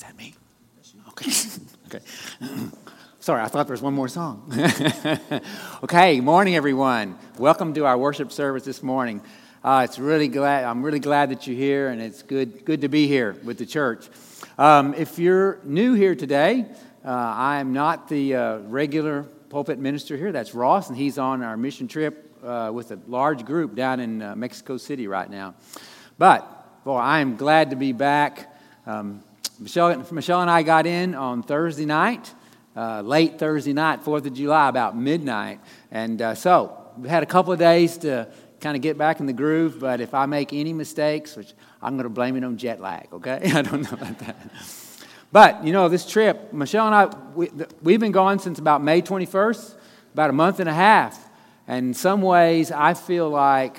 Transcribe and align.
Is 0.00 0.06
that 0.06 0.16
me? 0.16 0.34
Okay. 1.08 1.30
okay. 1.94 2.04
Sorry, 3.20 3.42
I 3.42 3.48
thought 3.48 3.66
there 3.66 3.74
was 3.74 3.82
one 3.82 3.92
more 3.92 4.08
song. 4.08 4.50
okay, 5.82 6.22
morning, 6.22 6.56
everyone. 6.56 7.18
Welcome 7.36 7.74
to 7.74 7.84
our 7.84 7.98
worship 7.98 8.32
service 8.32 8.64
this 8.64 8.82
morning. 8.82 9.20
Uh, 9.62 9.82
it's 9.86 9.98
really 9.98 10.28
glad. 10.28 10.64
I'm 10.64 10.82
really 10.82 11.00
glad 11.00 11.32
that 11.32 11.46
you're 11.46 11.54
here, 11.54 11.90
and 11.90 12.00
it's 12.00 12.22
good 12.22 12.64
good 12.64 12.80
to 12.80 12.88
be 12.88 13.08
here 13.08 13.36
with 13.44 13.58
the 13.58 13.66
church. 13.66 14.08
Um, 14.56 14.94
if 14.94 15.18
you're 15.18 15.60
new 15.64 15.92
here 15.92 16.14
today, 16.14 16.64
uh, 17.04 17.10
I 17.10 17.60
am 17.60 17.74
not 17.74 18.08
the 18.08 18.36
uh, 18.36 18.58
regular 18.60 19.24
pulpit 19.50 19.78
minister 19.78 20.16
here. 20.16 20.32
That's 20.32 20.54
Ross, 20.54 20.88
and 20.88 20.96
he's 20.96 21.18
on 21.18 21.42
our 21.42 21.58
mission 21.58 21.88
trip 21.88 22.34
uh, 22.42 22.70
with 22.72 22.90
a 22.90 22.98
large 23.06 23.44
group 23.44 23.74
down 23.74 24.00
in 24.00 24.22
uh, 24.22 24.34
Mexico 24.34 24.78
City 24.78 25.08
right 25.08 25.28
now. 25.28 25.56
But 26.16 26.84
boy, 26.84 26.96
I 26.96 27.20
am 27.20 27.36
glad 27.36 27.68
to 27.68 27.76
be 27.76 27.92
back. 27.92 28.50
Um, 28.86 29.22
Michelle, 29.60 30.04
Michelle 30.10 30.40
and 30.40 30.50
I 30.50 30.62
got 30.62 30.86
in 30.86 31.14
on 31.14 31.42
Thursday 31.42 31.86
night 31.86 32.34
uh, 32.76 33.02
late 33.02 33.38
Thursday 33.38 33.72
night, 33.72 34.04
4th 34.04 34.26
of 34.26 34.34
July, 34.34 34.68
about 34.68 34.96
midnight. 34.96 35.60
And 35.90 36.20
uh, 36.22 36.34
so 36.34 36.92
we 36.96 37.08
had 37.08 37.22
a 37.22 37.26
couple 37.26 37.52
of 37.52 37.58
days 37.58 37.98
to 37.98 38.28
kind 38.60 38.76
of 38.76 38.82
get 38.82 38.98
back 38.98 39.20
in 39.20 39.26
the 39.26 39.32
groove, 39.32 39.80
but 39.80 40.00
if 40.00 40.14
I 40.14 40.26
make 40.26 40.52
any 40.52 40.72
mistakes, 40.72 41.36
which 41.36 41.54
I'm 41.82 41.94
going 41.94 42.04
to 42.04 42.10
blame 42.10 42.36
it 42.36 42.44
on 42.44 42.56
jet 42.56 42.80
lag, 42.80 43.08
okay? 43.12 43.40
I 43.54 43.62
don't 43.62 43.82
know 43.82 43.92
about 43.92 44.18
that. 44.20 44.50
But, 45.32 45.64
you 45.64 45.72
know, 45.72 45.88
this 45.88 46.08
trip, 46.08 46.52
Michelle 46.52 46.86
and 46.86 46.94
I, 46.94 47.06
we, 47.34 47.50
we've 47.82 48.00
been 48.00 48.12
gone 48.12 48.38
since 48.38 48.58
about 48.58 48.82
May 48.82 49.00
21st, 49.00 49.74
about 50.12 50.30
a 50.30 50.32
month 50.32 50.60
and 50.60 50.68
a 50.68 50.74
half. 50.74 51.28
And 51.68 51.88
in 51.88 51.94
some 51.94 52.20
ways, 52.20 52.72
I 52.72 52.94
feel 52.94 53.30
like, 53.30 53.78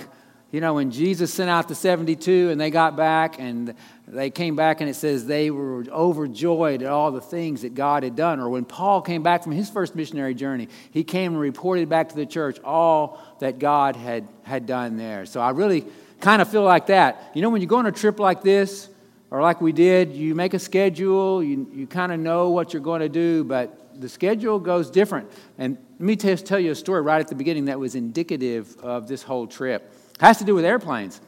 you 0.51 0.59
know, 0.59 0.73
when 0.73 0.91
Jesus 0.91 1.33
sent 1.33 1.49
out 1.49 1.69
the 1.69 1.75
72 1.75 2.49
and 2.49 2.59
they 2.59 2.69
got 2.69 2.97
back 2.97 3.39
and 3.39 3.73
they 4.05 4.29
came 4.29 4.57
back 4.57 4.81
and 4.81 4.89
it 4.89 4.95
says 4.95 5.25
they 5.25 5.49
were 5.49 5.85
overjoyed 5.89 6.81
at 6.81 6.89
all 6.89 7.11
the 7.11 7.21
things 7.21 7.61
that 7.61 7.73
God 7.73 8.03
had 8.03 8.17
done. 8.17 8.41
Or 8.41 8.49
when 8.49 8.65
Paul 8.65 9.01
came 9.01 9.23
back 9.23 9.43
from 9.43 9.53
his 9.53 9.70
first 9.70 9.95
missionary 9.95 10.34
journey, 10.34 10.67
he 10.91 11.05
came 11.05 11.31
and 11.31 11.39
reported 11.39 11.87
back 11.87 12.09
to 12.09 12.15
the 12.15 12.26
church 12.26 12.59
all 12.65 13.21
that 13.39 13.59
God 13.59 13.95
had, 13.95 14.27
had 14.43 14.65
done 14.65 14.98
there. 14.98 15.26
So 15.26 15.39
I 15.39 15.51
really 15.51 15.85
kind 16.20 16.41
of 16.41 16.51
feel 16.51 16.63
like 16.63 16.87
that. 16.87 17.31
You 17.33 17.41
know, 17.41 17.49
when 17.49 17.61
you 17.61 17.67
go 17.67 17.77
on 17.77 17.85
a 17.85 17.91
trip 17.91 18.20
like 18.20 18.41
this, 18.41 18.89
or 19.31 19.41
like 19.41 19.61
we 19.61 19.71
did, 19.71 20.11
you 20.11 20.35
make 20.35 20.54
a 20.54 20.59
schedule, 20.59 21.41
you, 21.41 21.65
you 21.73 21.87
kind 21.87 22.11
of 22.11 22.20
know 22.20 22.49
what 22.49 22.73
you're 22.73 22.81
going 22.81 22.99
to 22.99 23.07
do, 23.07 23.45
but 23.45 24.01
the 24.01 24.09
schedule 24.09 24.59
goes 24.59 24.91
different. 24.91 25.31
And 25.57 25.77
let 25.93 26.01
me 26.01 26.17
just 26.17 26.45
tell 26.45 26.59
you 26.59 26.71
a 26.71 26.76
story 26.76 27.01
right 27.01 27.21
at 27.21 27.29
the 27.29 27.35
beginning 27.35 27.65
that 27.65 27.79
was 27.79 27.95
indicative 27.95 28.76
of 28.81 29.07
this 29.07 29.23
whole 29.23 29.48
trip. 29.48 29.95
It 30.21 30.25
has 30.25 30.37
to 30.37 30.43
do 30.43 30.53
with 30.53 30.65
airplanes. 30.65 31.19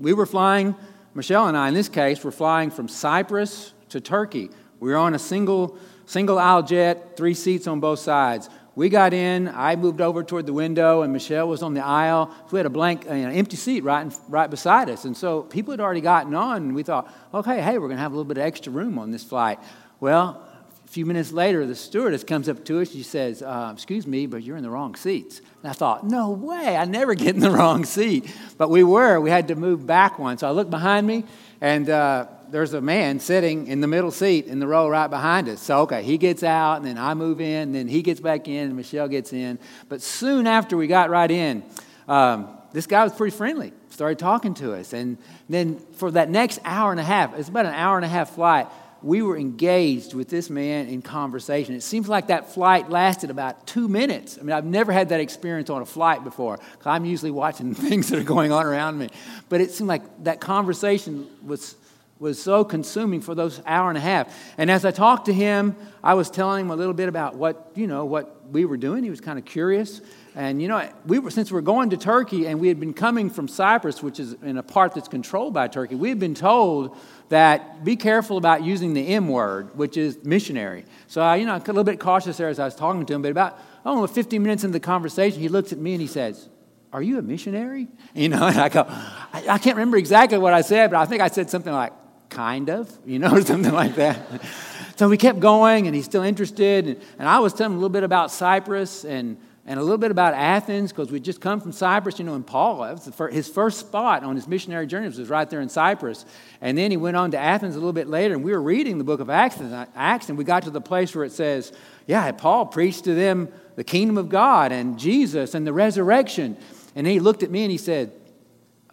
We 0.00 0.12
were 0.12 0.26
flying 0.26 0.74
Michelle 1.14 1.46
and 1.46 1.56
I, 1.56 1.68
in 1.68 1.74
this 1.74 1.88
case, 1.88 2.22
were 2.24 2.32
flying 2.32 2.70
from 2.70 2.88
Cyprus 2.88 3.72
to 3.90 4.00
Turkey. 4.00 4.50
We 4.80 4.90
were 4.90 4.96
on 4.96 5.14
a 5.14 5.20
single, 5.20 5.78
single 6.06 6.36
aisle 6.36 6.64
jet, 6.64 7.16
three 7.16 7.34
seats 7.34 7.68
on 7.68 7.78
both 7.78 8.00
sides. 8.00 8.50
We 8.74 8.88
got 8.88 9.12
in, 9.12 9.46
I 9.48 9.76
moved 9.76 10.00
over 10.00 10.24
toward 10.24 10.46
the 10.46 10.52
window, 10.52 11.02
and 11.02 11.12
Michelle 11.12 11.48
was 11.48 11.62
on 11.62 11.74
the 11.74 11.84
aisle. 11.84 12.32
So 12.46 12.52
we 12.52 12.58
had 12.58 12.66
a 12.66 12.70
blank, 12.70 13.06
know, 13.06 13.30
empty 13.30 13.56
seat 13.56 13.84
right, 13.84 14.02
in, 14.02 14.12
right 14.28 14.50
beside 14.50 14.90
us. 14.90 15.04
And 15.04 15.16
so 15.16 15.42
people 15.42 15.72
had 15.72 15.80
already 15.80 16.00
gotten 16.00 16.34
on, 16.34 16.56
and 16.56 16.74
we 16.74 16.82
thought, 16.82 17.12
okay, 17.32 17.62
hey, 17.62 17.78
we're 17.78 17.86
going 17.86 17.98
to 17.98 18.02
have 18.02 18.12
a 18.12 18.16
little 18.16 18.28
bit 18.28 18.38
of 18.38 18.44
extra 18.44 18.72
room 18.72 18.98
on 18.98 19.12
this 19.12 19.22
flight. 19.22 19.60
Well, 20.00 20.44
a 20.88 20.90
few 20.90 21.04
minutes 21.04 21.32
later, 21.32 21.66
the 21.66 21.74
stewardess 21.74 22.24
comes 22.24 22.48
up 22.48 22.64
to 22.64 22.80
us. 22.80 22.90
She 22.90 23.02
says, 23.02 23.42
uh, 23.42 23.72
Excuse 23.74 24.06
me, 24.06 24.24
but 24.26 24.42
you're 24.42 24.56
in 24.56 24.62
the 24.62 24.70
wrong 24.70 24.94
seats. 24.94 25.42
And 25.62 25.70
I 25.70 25.74
thought, 25.74 26.02
No 26.02 26.30
way, 26.30 26.78
I 26.78 26.86
never 26.86 27.14
get 27.14 27.34
in 27.34 27.42
the 27.42 27.50
wrong 27.58 27.84
seat. 27.84 28.34
But 28.56 28.70
we 28.70 28.82
were. 28.82 29.20
We 29.20 29.28
had 29.28 29.48
to 29.48 29.54
move 29.54 29.86
back 29.86 30.18
one. 30.18 30.38
So 30.38 30.48
I 30.48 30.50
looked 30.50 30.70
behind 30.70 31.06
me, 31.06 31.24
and 31.60 31.90
uh, 31.90 32.28
there's 32.48 32.72
a 32.72 32.80
man 32.80 33.20
sitting 33.20 33.66
in 33.66 33.82
the 33.82 33.86
middle 33.86 34.10
seat 34.10 34.46
in 34.46 34.60
the 34.60 34.66
row 34.66 34.88
right 34.88 35.08
behind 35.08 35.50
us. 35.50 35.60
So, 35.60 35.80
okay, 35.80 36.02
he 36.02 36.16
gets 36.16 36.42
out, 36.42 36.78
and 36.78 36.86
then 36.86 36.96
I 36.96 37.12
move 37.12 37.42
in, 37.42 37.64
and 37.64 37.74
then 37.74 37.86
he 37.86 38.00
gets 38.00 38.20
back 38.20 38.48
in, 38.48 38.68
and 38.68 38.76
Michelle 38.76 39.08
gets 39.08 39.34
in. 39.34 39.58
But 39.90 40.00
soon 40.00 40.46
after 40.46 40.74
we 40.74 40.86
got 40.86 41.10
right 41.10 41.30
in, 41.30 41.64
um, 42.08 42.48
this 42.72 42.86
guy 42.86 43.04
was 43.04 43.12
pretty 43.12 43.36
friendly, 43.36 43.74
started 43.90 44.18
talking 44.18 44.54
to 44.54 44.72
us. 44.72 44.94
And 44.94 45.18
then 45.50 45.80
for 45.96 46.10
that 46.12 46.30
next 46.30 46.60
hour 46.64 46.92
and 46.92 47.00
a 47.00 47.04
half, 47.04 47.38
it's 47.38 47.50
about 47.50 47.66
an 47.66 47.74
hour 47.74 47.96
and 47.96 48.06
a 48.06 48.08
half 48.08 48.30
flight 48.30 48.68
we 49.02 49.22
were 49.22 49.36
engaged 49.36 50.14
with 50.14 50.28
this 50.28 50.50
man 50.50 50.88
in 50.88 51.02
conversation. 51.02 51.74
It 51.74 51.82
seems 51.82 52.08
like 52.08 52.28
that 52.28 52.52
flight 52.52 52.90
lasted 52.90 53.30
about 53.30 53.66
two 53.66 53.88
minutes. 53.88 54.38
I 54.38 54.42
mean, 54.42 54.52
I've 54.54 54.64
never 54.64 54.92
had 54.92 55.10
that 55.10 55.20
experience 55.20 55.70
on 55.70 55.82
a 55.82 55.86
flight 55.86 56.24
before. 56.24 56.58
I'm 56.84 57.04
usually 57.04 57.30
watching 57.30 57.74
things 57.76 58.08
that 58.08 58.18
are 58.18 58.24
going 58.24 58.50
on 58.50 58.66
around 58.66 58.98
me. 58.98 59.10
But 59.48 59.60
it 59.60 59.70
seemed 59.70 59.88
like 59.88 60.24
that 60.24 60.40
conversation 60.40 61.28
was, 61.44 61.76
was 62.18 62.42
so 62.42 62.64
consuming 62.64 63.20
for 63.20 63.34
those 63.34 63.62
hour 63.66 63.88
and 63.88 63.98
a 63.98 64.00
half. 64.00 64.34
And 64.58 64.70
as 64.70 64.84
I 64.84 64.90
talked 64.90 65.26
to 65.26 65.32
him, 65.32 65.76
I 66.02 66.14
was 66.14 66.30
telling 66.30 66.66
him 66.66 66.70
a 66.70 66.76
little 66.76 66.94
bit 66.94 67.08
about 67.08 67.36
what, 67.36 67.70
you 67.74 67.86
know, 67.86 68.04
what 68.04 68.50
we 68.50 68.64
were 68.64 68.76
doing. 68.76 69.04
He 69.04 69.10
was 69.10 69.20
kind 69.20 69.38
of 69.38 69.44
curious. 69.44 70.00
And 70.38 70.62
you 70.62 70.68
know, 70.68 70.88
we 71.04 71.18
were 71.18 71.32
since 71.32 71.50
we 71.50 71.56
we're 71.56 71.62
going 71.62 71.90
to 71.90 71.96
Turkey 71.96 72.46
and 72.46 72.60
we 72.60 72.68
had 72.68 72.78
been 72.78 72.94
coming 72.94 73.28
from 73.28 73.48
Cyprus, 73.48 74.04
which 74.04 74.20
is 74.20 74.34
in 74.34 74.56
a 74.56 74.62
part 74.62 74.94
that's 74.94 75.08
controlled 75.08 75.52
by 75.52 75.66
Turkey, 75.66 75.96
we 75.96 76.10
had 76.10 76.20
been 76.20 76.36
told 76.36 76.96
that 77.28 77.84
be 77.84 77.96
careful 77.96 78.36
about 78.36 78.62
using 78.62 78.94
the 78.94 79.04
M 79.08 79.26
word, 79.26 79.76
which 79.76 79.96
is 79.96 80.16
missionary. 80.22 80.84
So 81.08 81.22
I, 81.22 81.36
you 81.36 81.44
know, 81.44 81.56
a 81.56 81.58
little 81.58 81.82
bit 81.82 81.98
cautious 81.98 82.36
there 82.36 82.48
as 82.48 82.60
I 82.60 82.66
was 82.66 82.76
talking 82.76 83.04
to 83.04 83.14
him, 83.14 83.20
but 83.20 83.32
about 83.32 83.58
oh, 83.84 84.06
15 84.06 84.40
minutes 84.40 84.62
into 84.62 84.74
the 84.74 84.80
conversation, 84.80 85.40
he 85.40 85.48
looks 85.48 85.72
at 85.72 85.78
me 85.78 85.94
and 85.94 86.00
he 86.00 86.06
says, 86.06 86.48
Are 86.92 87.02
you 87.02 87.18
a 87.18 87.22
missionary? 87.22 87.88
You 88.14 88.28
know, 88.28 88.46
and 88.46 88.58
I 88.58 88.68
go, 88.68 88.84
I, 88.88 89.44
I 89.48 89.58
can't 89.58 89.74
remember 89.74 89.96
exactly 89.96 90.38
what 90.38 90.54
I 90.54 90.60
said, 90.60 90.92
but 90.92 91.00
I 91.00 91.04
think 91.06 91.20
I 91.20 91.28
said 91.28 91.50
something 91.50 91.72
like, 91.72 91.92
kind 92.30 92.70
of, 92.70 92.96
you 93.04 93.18
know, 93.18 93.32
or 93.32 93.42
something 93.42 93.72
like 93.72 93.96
that. 93.96 94.40
so 94.96 95.08
we 95.08 95.16
kept 95.16 95.40
going, 95.40 95.88
and 95.88 95.96
he's 95.96 96.04
still 96.04 96.22
interested. 96.22 96.86
And, 96.86 97.00
and 97.18 97.28
I 97.28 97.40
was 97.40 97.52
telling 97.54 97.72
him 97.72 97.78
a 97.78 97.80
little 97.80 97.88
bit 97.88 98.04
about 98.04 98.30
Cyprus 98.30 99.04
and 99.04 99.36
and 99.68 99.78
a 99.78 99.82
little 99.82 99.98
bit 99.98 100.10
about 100.10 100.32
Athens 100.32 100.92
because 100.92 101.12
we 101.12 101.20
just 101.20 101.42
come 101.42 101.60
from 101.60 101.72
Cyprus, 101.72 102.18
you 102.18 102.24
know, 102.24 102.34
and 102.34 102.46
Paul, 102.46 102.82
his 103.30 103.48
first 103.50 103.78
spot 103.78 104.24
on 104.24 104.34
his 104.34 104.48
missionary 104.48 104.86
journeys 104.86 105.18
was 105.18 105.28
right 105.28 105.48
there 105.48 105.60
in 105.60 105.68
Cyprus. 105.68 106.24
And 106.62 106.78
then 106.78 106.90
he 106.90 106.96
went 106.96 107.18
on 107.18 107.32
to 107.32 107.38
Athens 107.38 107.74
a 107.74 107.78
little 107.78 107.92
bit 107.92 108.08
later, 108.08 108.32
and 108.32 108.42
we 108.42 108.50
were 108.52 108.62
reading 108.62 108.96
the 108.96 109.04
book 109.04 109.20
of 109.20 109.28
Acts, 109.28 109.58
and 109.60 110.38
we 110.38 110.44
got 110.44 110.62
to 110.62 110.70
the 110.70 110.80
place 110.80 111.14
where 111.14 111.26
it 111.26 111.32
says, 111.32 111.70
yeah, 112.06 112.32
Paul 112.32 112.64
preached 112.64 113.04
to 113.04 113.14
them 113.14 113.50
the 113.76 113.84
kingdom 113.84 114.16
of 114.16 114.30
God 114.30 114.72
and 114.72 114.98
Jesus 114.98 115.54
and 115.54 115.66
the 115.66 115.74
resurrection. 115.74 116.56
And 116.96 117.06
he 117.06 117.20
looked 117.20 117.42
at 117.42 117.50
me 117.50 117.62
and 117.62 117.70
he 117.70 117.76
said, 117.76 118.12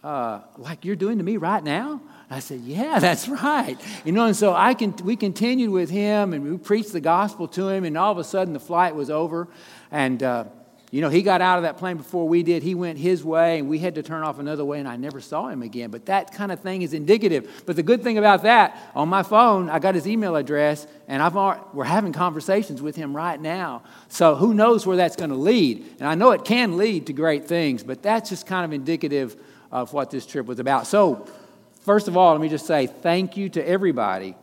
uh, 0.04 0.42
like 0.58 0.84
you're 0.84 0.94
doing 0.94 1.16
to 1.16 1.24
me 1.24 1.38
right 1.38 1.64
now? 1.64 2.02
I 2.28 2.40
said, 2.40 2.60
Yeah, 2.60 2.98
that's 3.00 3.28
right. 3.28 3.76
You 4.04 4.12
know, 4.12 4.26
and 4.26 4.36
so 4.36 4.52
I 4.52 4.74
can, 4.74 4.94
we 4.96 5.16
continued 5.16 5.70
with 5.70 5.90
him 5.90 6.32
and 6.32 6.44
we 6.44 6.58
preached 6.58 6.92
the 6.92 7.00
gospel 7.00 7.48
to 7.48 7.68
him, 7.68 7.84
and 7.84 7.96
all 7.96 8.12
of 8.12 8.18
a 8.18 8.24
sudden 8.24 8.52
the 8.52 8.60
flight 8.60 8.94
was 8.94 9.10
over. 9.10 9.48
And 9.90 10.22
uh, 10.22 10.44
you 10.92 11.00
know, 11.00 11.08
he 11.08 11.22
got 11.22 11.40
out 11.40 11.58
of 11.58 11.64
that 11.64 11.78
plane 11.78 11.96
before 11.96 12.28
we 12.28 12.44
did. 12.44 12.62
He 12.62 12.76
went 12.76 12.98
his 12.98 13.24
way, 13.24 13.58
and 13.58 13.68
we 13.68 13.80
had 13.80 13.96
to 13.96 14.04
turn 14.04 14.22
off 14.22 14.38
another 14.38 14.64
way, 14.64 14.78
and 14.78 14.86
I 14.86 14.94
never 14.96 15.20
saw 15.20 15.48
him 15.48 15.62
again. 15.62 15.90
But 15.90 16.06
that 16.06 16.32
kind 16.32 16.52
of 16.52 16.60
thing 16.60 16.82
is 16.82 16.92
indicative. 16.92 17.64
But 17.66 17.74
the 17.74 17.82
good 17.82 18.04
thing 18.04 18.18
about 18.18 18.44
that, 18.44 18.80
on 18.94 19.08
my 19.08 19.24
phone, 19.24 19.68
I 19.68 19.80
got 19.80 19.96
his 19.96 20.06
email 20.06 20.36
address, 20.36 20.86
and 21.08 21.20
I've 21.20 21.36
already, 21.36 21.62
we're 21.72 21.84
having 21.84 22.12
conversations 22.12 22.80
with 22.80 22.94
him 22.94 23.16
right 23.16 23.40
now. 23.40 23.82
So 24.08 24.36
who 24.36 24.54
knows 24.54 24.86
where 24.86 24.96
that's 24.96 25.16
going 25.16 25.30
to 25.30 25.36
lead? 25.36 25.84
And 25.98 26.08
I 26.08 26.14
know 26.14 26.30
it 26.30 26.44
can 26.44 26.76
lead 26.76 27.08
to 27.08 27.12
great 27.12 27.46
things, 27.46 27.82
but 27.82 28.00
that's 28.02 28.30
just 28.30 28.46
kind 28.46 28.64
of 28.64 28.72
indicative 28.72 29.36
of 29.72 29.92
what 29.92 30.12
this 30.12 30.24
trip 30.24 30.46
was 30.46 30.60
about. 30.60 30.86
So, 30.86 31.26
first 31.80 32.06
of 32.06 32.16
all, 32.16 32.32
let 32.32 32.40
me 32.40 32.48
just 32.48 32.66
say 32.66 32.86
thank 32.86 33.36
you 33.36 33.48
to 33.50 33.68
everybody 33.68 34.36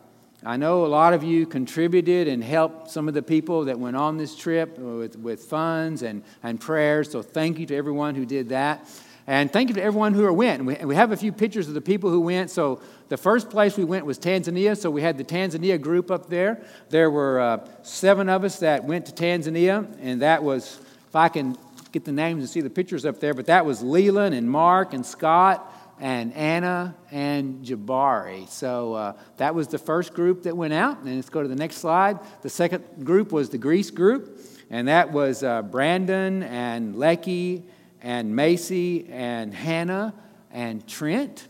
I 0.46 0.58
know 0.58 0.84
a 0.84 0.88
lot 0.88 1.14
of 1.14 1.24
you 1.24 1.46
contributed 1.46 2.28
and 2.28 2.44
helped 2.44 2.90
some 2.90 3.08
of 3.08 3.14
the 3.14 3.22
people 3.22 3.64
that 3.64 3.78
went 3.78 3.96
on 3.96 4.18
this 4.18 4.36
trip 4.36 4.78
with, 4.78 5.16
with 5.16 5.42
funds 5.44 6.02
and, 6.02 6.22
and 6.42 6.60
prayers. 6.60 7.10
So 7.10 7.22
thank 7.22 7.58
you 7.58 7.64
to 7.66 7.74
everyone 7.74 8.14
who 8.14 8.26
did 8.26 8.50
that. 8.50 8.86
And 9.26 9.50
thank 9.50 9.70
you 9.70 9.74
to 9.76 9.82
everyone 9.82 10.12
who 10.12 10.30
went. 10.34 10.58
And 10.58 10.66
we, 10.66 10.74
we 10.84 10.94
have 10.96 11.12
a 11.12 11.16
few 11.16 11.32
pictures 11.32 11.66
of 11.66 11.72
the 11.72 11.80
people 11.80 12.10
who 12.10 12.20
went. 12.20 12.50
So 12.50 12.82
the 13.08 13.16
first 13.16 13.48
place 13.48 13.78
we 13.78 13.84
went 13.84 14.04
was 14.04 14.18
Tanzania. 14.18 14.76
So 14.76 14.90
we 14.90 15.00
had 15.00 15.16
the 15.16 15.24
Tanzania 15.24 15.80
group 15.80 16.10
up 16.10 16.28
there. 16.28 16.62
There 16.90 17.10
were 17.10 17.40
uh, 17.40 17.68
seven 17.82 18.28
of 18.28 18.44
us 18.44 18.58
that 18.58 18.84
went 18.84 19.06
to 19.06 19.12
Tanzania. 19.12 19.96
And 20.02 20.20
that 20.20 20.42
was, 20.42 20.78
if 21.08 21.16
I 21.16 21.28
can 21.30 21.56
get 21.90 22.04
the 22.04 22.12
names 22.12 22.42
and 22.42 22.50
see 22.50 22.60
the 22.60 22.68
pictures 22.68 23.06
up 23.06 23.18
there, 23.18 23.32
but 23.32 23.46
that 23.46 23.64
was 23.64 23.82
Leland 23.82 24.34
and 24.34 24.50
Mark 24.50 24.92
and 24.92 25.06
Scott 25.06 25.73
and 26.04 26.34
Anna 26.34 26.94
and 27.10 27.64
Jabari. 27.64 28.46
So 28.50 28.92
uh, 28.92 29.12
that 29.38 29.54
was 29.54 29.68
the 29.68 29.78
first 29.78 30.12
group 30.12 30.42
that 30.42 30.54
went 30.54 30.74
out. 30.74 30.98
And 30.98 31.16
let's 31.16 31.30
go 31.30 31.40
to 31.40 31.48
the 31.48 31.56
next 31.56 31.78
slide. 31.78 32.18
The 32.42 32.50
second 32.50 33.06
group 33.06 33.32
was 33.32 33.48
the 33.48 33.56
Greece 33.56 33.90
group, 33.90 34.38
and 34.68 34.88
that 34.88 35.12
was 35.12 35.42
uh, 35.42 35.62
Brandon 35.62 36.42
and 36.42 36.94
Lecky 36.94 37.64
and 38.02 38.36
Macy 38.36 39.08
and 39.08 39.54
Hannah 39.54 40.12
and 40.50 40.86
Trent. 40.86 41.48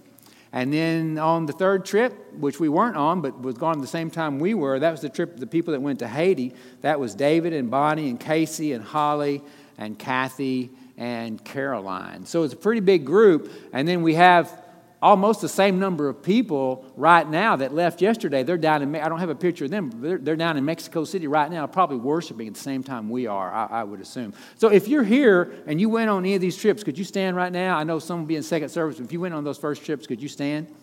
And 0.53 0.73
then 0.73 1.19
on 1.19 1.47
the 1.47 1.53
third 1.53 1.85
trip, 1.85 2.15
which 2.35 2.61
we 2.61 2.69
weren't 2.69 2.97
on, 2.97 3.23
but 3.23 3.43
was 3.43 3.59
gone 3.59 3.79
at 3.79 3.81
the 3.81 3.89
same 3.89 4.09
time 4.09 4.39
we 4.39 4.55
were, 4.55 4.79
that 4.79 4.93
was 4.93 5.01
the 5.01 5.09
trip 5.09 5.35
of 5.35 5.41
the 5.41 5.49
people 5.49 5.73
that 5.73 5.81
went 5.81 5.99
to 5.99 6.07
Haiti. 6.07 6.55
That 6.83 7.01
was 7.01 7.17
David 7.17 7.55
and 7.55 7.73
Bonnie 7.73 8.09
and 8.09 8.21
Casey 8.21 8.73
and 8.73 8.85
Holly 8.85 9.43
and 9.77 9.99
Kathy 9.99 10.71
and 10.97 11.45
Caroline. 11.45 12.27
So 12.27 12.43
it's 12.43 12.55
a 12.55 12.57
pretty 12.57 12.81
big 12.81 13.05
group. 13.05 13.51
And 13.73 13.87
then 13.87 14.03
we 14.03 14.15
have 14.15 14.63
almost 15.05 15.43
the 15.43 15.49
same 15.49 15.79
number 15.79 16.09
of 16.09 16.23
people 16.23 16.91
right 16.97 17.29
now 17.29 17.57
that 17.57 17.75
left 17.75 18.01
yesterday. 18.01 18.43
They're 18.43 18.57
down 18.57 18.81
in, 18.81 18.97
I 18.97 19.11
don't 19.11 19.19
have 19.19 19.29
a 19.29 19.35
picture 19.35 19.67
of 19.67 19.71
them, 19.71 19.91
they're, 20.01 20.17
they're 20.17 20.35
down 20.35 20.57
in 20.57 20.65
Mexico 20.65 21.05
City 21.05 21.27
right 21.27 21.51
now, 21.51 21.67
probably 21.67 21.99
worshiping 21.99 22.49
at 22.49 22.55
the 22.55 22.61
same 22.61 22.83
time 22.83 23.11
we 23.11 23.27
are, 23.27 23.53
I, 23.53 23.67
I, 23.67 23.85
would 23.85 24.01
assume. 24.01 24.33
So 24.57 24.69
if 24.69 24.89
you're 24.89 25.05
here 25.05 25.53
and 25.67 25.79
you 25.79 25.91
went 25.91 26.09
on 26.09 26.25
any 26.25 26.37
of 26.37 26.41
these 26.41 26.57
trips, 26.57 26.83
could 26.83 26.97
you 26.97 27.05
stand 27.05 27.37
right 27.37 27.53
now? 27.53 27.77
I 27.77 27.85
know 27.85 27.99
some 27.99 28.21
will 28.21 28.27
be 28.27 28.37
in 28.37 28.43
second 28.43 28.71
service. 28.71 28.99
If 28.99 29.13
you 29.13 29.21
went 29.21 29.35
on 29.35 29.45
those 29.45 29.59
first 29.59 29.85
trips, 29.85 30.07
could 30.07 30.23
you 30.23 30.29
stand? 30.29 30.75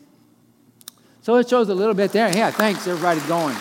So 1.23 1.35
it 1.37 1.49
shows 1.49 1.69
a 1.69 1.75
little 1.75 1.95
bit 1.95 2.11
there. 2.11 2.35
Yeah, 2.35 2.51
thanks, 2.51 2.85
everybody 2.85 3.21
going. 3.21 3.55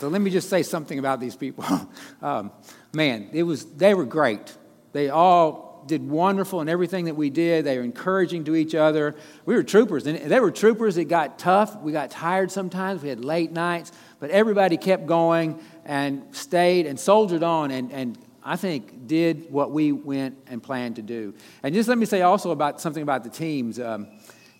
So 0.00 0.08
let 0.08 0.20
me 0.20 0.30
just 0.30 0.50
say 0.50 0.62
something 0.62 0.98
about 0.98 1.20
these 1.20 1.36
people. 1.36 1.64
um, 2.22 2.52
man, 2.92 3.30
it 3.32 3.42
was, 3.42 3.64
they 3.64 3.94
were 3.94 4.04
great. 4.04 4.56
They 4.92 5.08
all 5.08 5.84
did 5.86 6.08
wonderful 6.08 6.60
in 6.60 6.68
everything 6.68 7.04
that 7.06 7.14
we 7.14 7.30
did. 7.30 7.64
They 7.64 7.78
were 7.78 7.84
encouraging 7.84 8.44
to 8.44 8.56
each 8.56 8.74
other. 8.74 9.14
We 9.44 9.54
were 9.54 9.62
troopers, 9.62 10.06
and 10.06 10.18
they 10.18 10.40
were 10.40 10.50
troopers. 10.50 10.96
It 10.96 11.04
got 11.04 11.38
tough. 11.38 11.80
We 11.80 11.92
got 11.92 12.10
tired 12.10 12.50
sometimes. 12.50 13.02
We 13.02 13.08
had 13.08 13.24
late 13.24 13.52
nights, 13.52 13.92
but 14.18 14.30
everybody 14.30 14.76
kept 14.76 15.06
going 15.06 15.60
and 15.84 16.24
stayed 16.32 16.86
and 16.86 16.98
soldiered 16.98 17.42
on 17.42 17.70
and, 17.70 17.92
and 17.92 18.18
I 18.46 18.54
think 18.54 19.08
did 19.08 19.50
what 19.50 19.72
we 19.72 19.90
went 19.90 20.38
and 20.46 20.62
planned 20.62 20.96
to 20.96 21.02
do. 21.02 21.34
And 21.64 21.74
just 21.74 21.88
let 21.88 21.98
me 21.98 22.06
say 22.06 22.22
also 22.22 22.52
about 22.52 22.80
something 22.80 23.02
about 23.02 23.24
the 23.24 23.30
teams. 23.30 23.80
Um, 23.80 24.06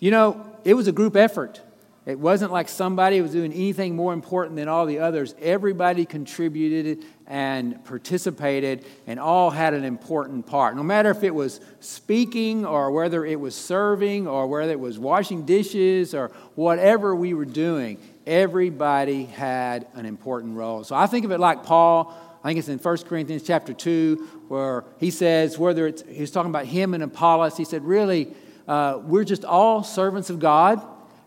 you 0.00 0.10
know, 0.10 0.44
it 0.64 0.74
was 0.74 0.88
a 0.88 0.92
group 0.92 1.14
effort. 1.14 1.60
It 2.06 2.20
wasn't 2.20 2.52
like 2.52 2.68
somebody 2.68 3.20
was 3.20 3.32
doing 3.32 3.52
anything 3.52 3.96
more 3.96 4.12
important 4.12 4.54
than 4.54 4.68
all 4.68 4.86
the 4.86 5.00
others. 5.00 5.34
Everybody 5.40 6.04
contributed 6.04 7.04
and 7.26 7.84
participated 7.84 8.84
and 9.08 9.18
all 9.18 9.50
had 9.50 9.74
an 9.74 9.82
important 9.82 10.46
part. 10.46 10.76
No 10.76 10.84
matter 10.84 11.10
if 11.10 11.24
it 11.24 11.34
was 11.34 11.60
speaking 11.80 12.64
or 12.64 12.92
whether 12.92 13.24
it 13.24 13.40
was 13.40 13.56
serving 13.56 14.28
or 14.28 14.46
whether 14.46 14.70
it 14.70 14.78
was 14.78 15.00
washing 15.00 15.44
dishes 15.44 16.14
or 16.14 16.30
whatever 16.54 17.16
we 17.16 17.34
were 17.34 17.44
doing, 17.44 17.98
everybody 18.24 19.24
had 19.24 19.88
an 19.94 20.06
important 20.06 20.56
role. 20.56 20.84
So 20.84 20.94
I 20.94 21.08
think 21.08 21.24
of 21.24 21.32
it 21.32 21.40
like 21.40 21.64
Paul. 21.64 22.16
I 22.44 22.50
think 22.50 22.60
it's 22.60 22.68
in 22.68 22.78
1 22.78 22.98
Corinthians 22.98 23.42
chapter 23.42 23.72
2 23.72 24.44
where 24.46 24.84
he 25.00 25.10
says, 25.10 25.58
whether 25.58 25.88
it's, 25.88 26.04
he's 26.08 26.30
talking 26.30 26.50
about 26.50 26.66
him 26.66 26.94
and 26.94 27.02
Apollos, 27.02 27.56
he 27.56 27.64
said, 27.64 27.82
really, 27.82 28.32
uh, 28.68 29.00
we're 29.02 29.24
just 29.24 29.44
all 29.44 29.82
servants 29.82 30.30
of 30.30 30.38
God 30.38 30.80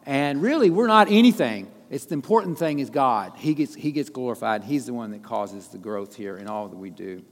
and 0.05 0.41
really, 0.41 0.69
we're 0.69 0.87
not 0.87 1.09
anything. 1.09 1.69
It's 1.89 2.05
the 2.05 2.13
important 2.13 2.59
thing 2.59 2.79
is 2.79 2.89
God. 2.89 3.33
He 3.37 3.53
gets, 3.53 3.73
he 3.73 3.91
gets 3.91 4.09
glorified. 4.09 4.63
He's 4.63 4.85
the 4.85 4.93
one 4.93 5.11
that 5.11 5.23
causes 5.23 5.67
the 5.67 5.77
growth 5.77 6.15
here 6.15 6.37
in 6.37 6.47
all 6.47 6.67
that 6.67 6.77
we 6.77 6.89
do. 6.89 7.23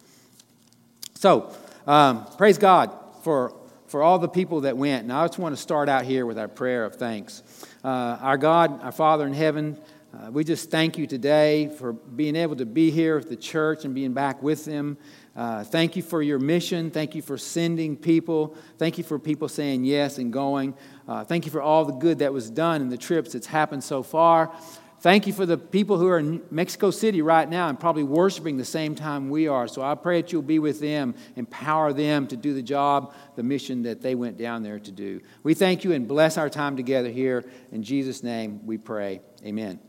So, 1.13 1.53
um, 1.85 2.25
praise 2.37 2.57
God 2.57 2.91
for, 3.23 3.55
for 3.87 4.01
all 4.01 4.19
the 4.19 4.27
people 4.27 4.61
that 4.61 4.77
went. 4.77 5.07
Now, 5.07 5.23
I 5.23 5.27
just 5.27 5.39
want 5.39 5.55
to 5.55 5.61
start 5.61 5.89
out 5.89 6.05
here 6.05 6.25
with 6.25 6.39
our 6.39 6.47
prayer 6.47 6.85
of 6.85 6.95
thanks. 6.95 7.43
Uh, 7.83 8.17
our 8.21 8.37
God, 8.37 8.83
our 8.83 8.91
Father 8.91 9.25
in 9.27 9.33
heaven, 9.33 9.79
uh, 10.13 10.31
we 10.31 10.43
just 10.43 10.71
thank 10.71 10.97
you 10.97 11.05
today 11.05 11.67
for 11.67 11.93
being 11.93 12.35
able 12.35 12.55
to 12.55 12.65
be 12.65 12.89
here 12.89 13.17
at 13.17 13.29
the 13.29 13.35
church 13.35 13.85
and 13.85 13.93
being 13.93 14.13
back 14.13 14.41
with 14.41 14.65
them. 14.65 14.97
Uh, 15.37 15.63
thank 15.63 15.95
you 15.95 16.01
for 16.01 16.23
your 16.23 16.39
mission. 16.39 16.89
Thank 16.89 17.13
you 17.13 17.21
for 17.21 17.37
sending 17.37 17.95
people. 17.95 18.57
Thank 18.79 18.97
you 18.97 19.03
for 19.03 19.19
people 19.19 19.47
saying 19.47 19.85
yes 19.85 20.17
and 20.17 20.33
going. 20.33 20.73
Uh, 21.07 21.23
thank 21.23 21.45
you 21.45 21.51
for 21.51 21.61
all 21.61 21.85
the 21.85 21.93
good 21.93 22.19
that 22.19 22.33
was 22.33 22.49
done 22.49 22.81
and 22.81 22.91
the 22.91 22.97
trips 22.97 23.33
that's 23.33 23.45
happened 23.45 23.83
so 23.83 24.01
far. 24.01 24.51
Thank 24.99 25.27
you 25.27 25.33
for 25.33 25.45
the 25.45 25.59
people 25.59 25.99
who 25.99 26.07
are 26.07 26.17
in 26.17 26.41
Mexico 26.49 26.89
City 26.89 27.21
right 27.21 27.47
now 27.47 27.69
and 27.69 27.79
probably 27.79 28.01
worshiping 28.01 28.57
the 28.57 28.65
same 28.65 28.95
time 28.95 29.29
we 29.29 29.47
are. 29.47 29.67
So 29.67 29.83
I 29.83 29.93
pray 29.93 30.21
that 30.21 30.31
you'll 30.31 30.41
be 30.41 30.57
with 30.57 30.79
them, 30.79 31.13
empower 31.35 31.93
them 31.93 32.25
to 32.27 32.35
do 32.35 32.55
the 32.55 32.63
job, 32.63 33.13
the 33.35 33.43
mission 33.43 33.83
that 33.83 34.01
they 34.01 34.15
went 34.15 34.37
down 34.37 34.63
there 34.63 34.79
to 34.79 34.91
do. 34.91 35.21
We 35.43 35.53
thank 35.53 35.83
you 35.83 35.91
and 35.91 36.07
bless 36.07 36.39
our 36.39 36.49
time 36.49 36.75
together 36.75 37.11
here. 37.11 37.45
In 37.71 37.83
Jesus' 37.83 38.23
name 38.23 38.65
we 38.65 38.79
pray. 38.79 39.21
Amen. 39.45 39.79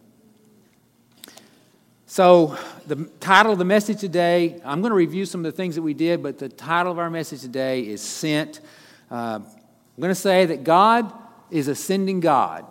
So, 2.10 2.56
the 2.86 3.04
title 3.20 3.52
of 3.52 3.58
the 3.58 3.66
message 3.66 4.00
today, 4.00 4.62
I'm 4.64 4.80
going 4.80 4.92
to 4.92 4.96
review 4.96 5.26
some 5.26 5.44
of 5.44 5.52
the 5.52 5.54
things 5.54 5.74
that 5.74 5.82
we 5.82 5.92
did, 5.92 6.22
but 6.22 6.38
the 6.38 6.48
title 6.48 6.90
of 6.90 6.98
our 6.98 7.10
message 7.10 7.42
today 7.42 7.86
is 7.86 8.00
Sent. 8.00 8.60
Uh, 9.10 9.40
I'm 9.42 10.00
going 10.00 10.08
to 10.08 10.14
say 10.14 10.46
that 10.46 10.64
God 10.64 11.12
is 11.50 11.68
a 11.68 11.74
sending 11.74 12.20
God. 12.20 12.64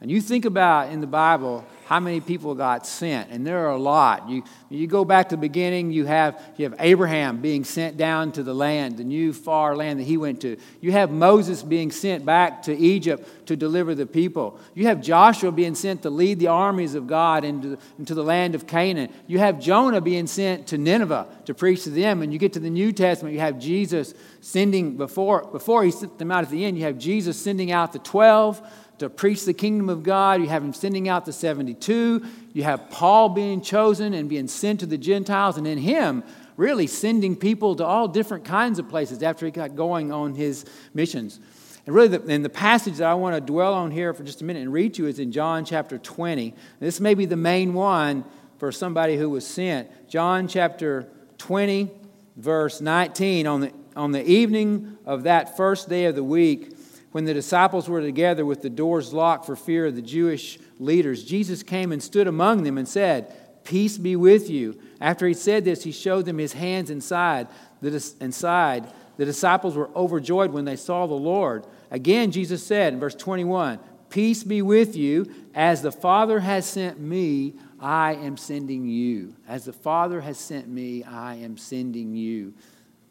And 0.00 0.10
you 0.10 0.22
think 0.22 0.46
about 0.46 0.90
in 0.92 1.00
the 1.02 1.06
Bible 1.06 1.64
how 1.84 2.00
many 2.00 2.20
people 2.20 2.54
got 2.54 2.86
sent, 2.86 3.30
and 3.30 3.44
there 3.44 3.66
are 3.66 3.72
a 3.72 3.76
lot. 3.76 4.28
You, 4.30 4.44
you 4.70 4.86
go 4.86 5.04
back 5.04 5.28
to 5.30 5.34
the 5.34 5.40
beginning, 5.40 5.90
you 5.90 6.06
have, 6.06 6.40
you 6.56 6.64
have 6.64 6.76
Abraham 6.78 7.42
being 7.42 7.64
sent 7.64 7.96
down 7.96 8.30
to 8.32 8.44
the 8.44 8.54
land, 8.54 8.96
the 8.96 9.04
new 9.04 9.32
far 9.32 9.74
land 9.74 9.98
that 9.98 10.04
he 10.04 10.16
went 10.16 10.40
to. 10.42 10.56
You 10.80 10.92
have 10.92 11.10
Moses 11.10 11.64
being 11.64 11.90
sent 11.90 12.24
back 12.24 12.62
to 12.62 12.78
Egypt 12.78 13.46
to 13.48 13.56
deliver 13.56 13.96
the 13.96 14.06
people. 14.06 14.58
You 14.72 14.86
have 14.86 15.02
Joshua 15.02 15.50
being 15.50 15.74
sent 15.74 16.02
to 16.02 16.10
lead 16.10 16.38
the 16.38 16.46
armies 16.46 16.94
of 16.94 17.08
God 17.08 17.44
into, 17.44 17.76
into 17.98 18.14
the 18.14 18.24
land 18.24 18.54
of 18.54 18.68
Canaan. 18.68 19.12
You 19.26 19.40
have 19.40 19.58
Jonah 19.58 20.00
being 20.00 20.28
sent 20.28 20.68
to 20.68 20.78
Nineveh 20.78 21.26
to 21.46 21.54
preach 21.54 21.82
to 21.84 21.90
them. 21.90 22.22
And 22.22 22.32
you 22.32 22.38
get 22.38 22.52
to 22.52 22.60
the 22.60 22.70
New 22.70 22.92
Testament, 22.92 23.34
you 23.34 23.40
have 23.40 23.58
Jesus 23.58 24.14
sending, 24.40 24.96
before, 24.96 25.44
before 25.50 25.82
he 25.82 25.90
sent 25.90 26.18
them 26.20 26.30
out 26.30 26.44
at 26.44 26.50
the 26.50 26.64
end, 26.64 26.78
you 26.78 26.84
have 26.84 26.98
Jesus 26.98 27.36
sending 27.36 27.72
out 27.72 27.92
the 27.92 27.98
12 27.98 28.62
to 29.00 29.08
preach 29.08 29.46
the 29.46 29.54
kingdom 29.54 29.88
of 29.88 30.02
God. 30.02 30.42
You 30.42 30.48
have 30.48 30.62
him 30.62 30.74
sending 30.74 31.08
out 31.08 31.24
the 31.24 31.32
72. 31.32 32.22
You 32.52 32.62
have 32.64 32.90
Paul 32.90 33.30
being 33.30 33.62
chosen 33.62 34.12
and 34.12 34.28
being 34.28 34.46
sent 34.46 34.80
to 34.80 34.86
the 34.86 34.98
Gentiles, 34.98 35.56
and 35.56 35.66
in 35.66 35.78
him, 35.78 36.22
really 36.58 36.86
sending 36.86 37.34
people 37.34 37.74
to 37.76 37.84
all 37.84 38.08
different 38.08 38.44
kinds 38.44 38.78
of 38.78 38.90
places 38.90 39.22
after 39.22 39.46
he 39.46 39.52
got 39.52 39.74
going 39.74 40.12
on 40.12 40.34
his 40.34 40.66
missions. 40.92 41.40
And 41.86 41.94
really, 41.94 42.08
the, 42.08 42.22
and 42.28 42.44
the 42.44 42.50
passage 42.50 42.98
that 42.98 43.08
I 43.08 43.14
want 43.14 43.34
to 43.34 43.40
dwell 43.40 43.72
on 43.72 43.90
here 43.90 44.12
for 44.12 44.22
just 44.22 44.42
a 44.42 44.44
minute 44.44 44.60
and 44.60 44.72
read 44.72 44.92
to 44.94 45.02
you 45.02 45.08
is 45.08 45.18
in 45.18 45.32
John 45.32 45.64
chapter 45.64 45.96
20. 45.96 46.54
This 46.78 47.00
may 47.00 47.14
be 47.14 47.24
the 47.24 47.36
main 47.36 47.72
one 47.72 48.22
for 48.58 48.70
somebody 48.70 49.16
who 49.16 49.30
was 49.30 49.46
sent. 49.46 50.10
John 50.10 50.46
chapter 50.46 51.08
20, 51.38 51.90
verse 52.36 52.82
19. 52.82 53.46
On 53.46 53.60
the, 53.62 53.72
on 53.96 54.12
the 54.12 54.28
evening 54.28 54.98
of 55.06 55.22
that 55.22 55.56
first 55.56 55.88
day 55.88 56.04
of 56.04 56.14
the 56.14 56.22
week, 56.22 56.76
when 57.12 57.24
the 57.24 57.34
disciples 57.34 57.88
were 57.88 58.00
together 58.00 58.46
with 58.46 58.62
the 58.62 58.70
doors 58.70 59.12
locked 59.12 59.46
for 59.46 59.56
fear 59.56 59.86
of 59.86 59.96
the 59.96 60.02
Jewish 60.02 60.58
leaders, 60.78 61.24
Jesus 61.24 61.62
came 61.62 61.92
and 61.92 62.02
stood 62.02 62.28
among 62.28 62.62
them 62.62 62.78
and 62.78 62.88
said, 62.88 63.34
Peace 63.64 63.98
be 63.98 64.16
with 64.16 64.48
you. 64.48 64.80
After 65.00 65.26
he 65.26 65.34
said 65.34 65.64
this, 65.64 65.84
he 65.84 65.92
showed 65.92 66.24
them 66.24 66.38
his 66.38 66.52
hands 66.52 66.90
inside. 66.90 67.48
The, 67.80 68.14
inside. 68.20 68.86
The 69.16 69.24
disciples 69.24 69.76
were 69.76 69.90
overjoyed 69.94 70.52
when 70.52 70.64
they 70.64 70.76
saw 70.76 71.06
the 71.06 71.14
Lord. 71.14 71.66
Again, 71.90 72.30
Jesus 72.30 72.66
said 72.66 72.92
in 72.92 73.00
verse 73.00 73.14
21, 73.14 73.78
Peace 74.08 74.42
be 74.44 74.62
with 74.62 74.96
you. 74.96 75.30
As 75.54 75.82
the 75.82 75.92
Father 75.92 76.40
has 76.40 76.66
sent 76.66 77.00
me, 77.00 77.54
I 77.80 78.14
am 78.14 78.36
sending 78.36 78.86
you. 78.86 79.34
As 79.48 79.64
the 79.64 79.72
Father 79.72 80.20
has 80.20 80.38
sent 80.38 80.68
me, 80.68 81.04
I 81.04 81.36
am 81.36 81.56
sending 81.56 82.14
you. 82.14 82.54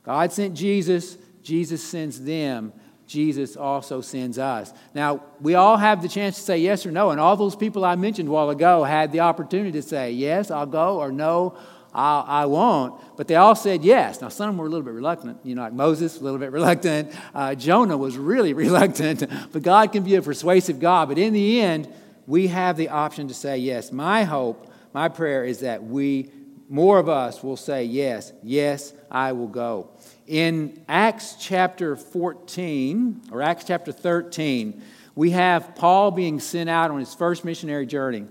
God 0.03 0.31
sent 0.31 0.55
Jesus, 0.55 1.17
Jesus 1.41 1.83
sends 1.83 2.21
them. 2.21 2.73
Jesus 3.09 3.57
also 3.57 4.01
sends 4.01 4.37
us. 4.37 4.71
Now, 4.93 5.23
we 5.41 5.55
all 5.55 5.77
have 5.77 6.03
the 6.03 6.07
chance 6.07 6.35
to 6.35 6.43
say 6.43 6.59
yes 6.59 6.85
or 6.85 6.91
no, 6.91 7.09
and 7.09 7.19
all 7.19 7.35
those 7.35 7.55
people 7.55 7.83
I 7.83 7.95
mentioned 7.95 8.29
a 8.29 8.31
while 8.31 8.51
ago 8.51 8.83
had 8.83 9.11
the 9.11 9.21
opportunity 9.21 9.71
to 9.71 9.81
say, 9.81 10.11
yes, 10.11 10.51
I'll 10.51 10.67
go, 10.67 10.99
or 10.99 11.11
no, 11.11 11.57
I'll, 11.91 12.23
I 12.27 12.45
won't. 12.45 13.01
But 13.17 13.27
they 13.27 13.35
all 13.35 13.55
said 13.55 13.83
yes. 13.83 14.21
Now, 14.21 14.29
some 14.29 14.59
were 14.59 14.67
a 14.67 14.69
little 14.69 14.85
bit 14.85 14.93
reluctant, 14.93 15.39
you 15.43 15.55
know, 15.55 15.63
like 15.63 15.73
Moses, 15.73 16.21
a 16.21 16.23
little 16.23 16.37
bit 16.37 16.51
reluctant. 16.59 17.11
Uh, 17.33 17.55
Jonah 17.55 17.97
was 17.97 18.15
really 18.15 18.53
reluctant, 18.65 19.23
but 19.51 19.63
God 19.63 19.91
can 19.91 20.03
be 20.03 20.13
a 20.13 20.21
persuasive 20.21 20.79
God. 20.79 21.09
But 21.09 21.17
in 21.17 21.33
the 21.33 21.61
end, 21.61 21.91
we 22.27 22.45
have 22.49 22.77
the 22.77 22.89
option 22.89 23.27
to 23.29 23.33
say 23.33 23.57
yes. 23.57 23.91
My 23.91 24.23
hope, 24.23 24.71
my 24.93 25.09
prayer 25.09 25.43
is 25.43 25.61
that 25.61 25.83
we, 25.83 26.29
more 26.69 26.99
of 26.99 27.09
us, 27.09 27.43
will 27.43 27.57
say 27.57 27.83
yes, 27.83 28.31
yes, 28.43 28.93
I 29.09 29.31
will 29.31 29.47
go. 29.47 29.89
In 30.27 30.83
Acts 30.87 31.35
chapter 31.39 31.95
14, 31.95 33.23
or 33.31 33.41
Acts 33.41 33.63
chapter 33.63 33.91
13, 33.91 34.79
we 35.15 35.31
have 35.31 35.73
Paul 35.75 36.11
being 36.11 36.39
sent 36.39 36.69
out 36.69 36.91
on 36.91 36.99
his 36.99 37.15
first 37.15 37.43
missionary 37.43 37.87
journey. 37.87 38.25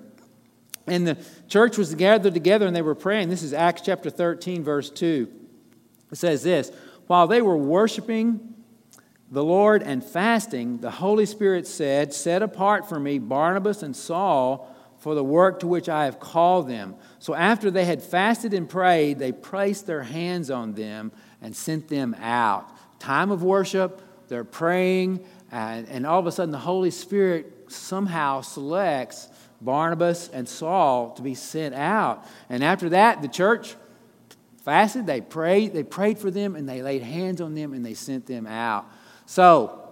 And 0.86 1.06
the 1.06 1.18
church 1.48 1.76
was 1.76 1.94
gathered 1.96 2.32
together 2.32 2.66
and 2.66 2.74
they 2.74 2.80
were 2.80 2.94
praying. 2.94 3.28
This 3.28 3.42
is 3.42 3.52
Acts 3.52 3.82
chapter 3.82 4.08
13, 4.08 4.62
verse 4.62 4.88
2. 4.88 5.28
It 6.12 6.16
says 6.16 6.44
this 6.44 6.70
While 7.08 7.26
they 7.26 7.42
were 7.42 7.56
worshiping 7.56 8.54
the 9.32 9.44
Lord 9.44 9.82
and 9.82 10.02
fasting, 10.02 10.78
the 10.78 10.92
Holy 10.92 11.26
Spirit 11.26 11.66
said, 11.66 12.14
Set 12.14 12.42
apart 12.42 12.88
for 12.88 13.00
me 13.00 13.18
Barnabas 13.18 13.82
and 13.82 13.94
Saul 13.94 14.74
for 14.98 15.14
the 15.14 15.24
work 15.24 15.60
to 15.60 15.66
which 15.66 15.88
I 15.88 16.04
have 16.06 16.18
called 16.18 16.68
them. 16.68 16.96
So 17.18 17.34
after 17.34 17.70
they 17.70 17.84
had 17.84 18.02
fasted 18.02 18.52
and 18.52 18.68
prayed, 18.68 19.18
they 19.18 19.32
placed 19.32 19.86
their 19.86 20.02
hands 20.02 20.50
on 20.50 20.74
them 20.74 21.12
and 21.40 21.54
sent 21.54 21.88
them 21.88 22.14
out. 22.20 22.68
Time 22.98 23.30
of 23.30 23.42
worship, 23.42 24.02
they're 24.28 24.44
praying, 24.44 25.24
and, 25.52 25.88
and 25.88 26.06
all 26.06 26.18
of 26.18 26.26
a 26.26 26.32
sudden 26.32 26.50
the 26.50 26.58
Holy 26.58 26.90
Spirit 26.90 27.52
somehow 27.68 28.40
selects 28.40 29.28
Barnabas 29.60 30.28
and 30.28 30.48
Saul 30.48 31.10
to 31.12 31.22
be 31.22 31.34
sent 31.34 31.74
out. 31.74 32.26
And 32.48 32.62
after 32.64 32.88
that, 32.90 33.22
the 33.22 33.28
church 33.28 33.76
fasted, 34.64 35.06
they 35.06 35.20
prayed, 35.20 35.72
they 35.72 35.82
prayed 35.82 36.18
for 36.18 36.30
them, 36.30 36.56
and 36.56 36.68
they 36.68 36.82
laid 36.82 37.02
hands 37.02 37.40
on 37.40 37.54
them 37.54 37.72
and 37.72 37.84
they 37.84 37.94
sent 37.94 38.26
them 38.26 38.46
out. 38.46 38.86
So, 39.26 39.84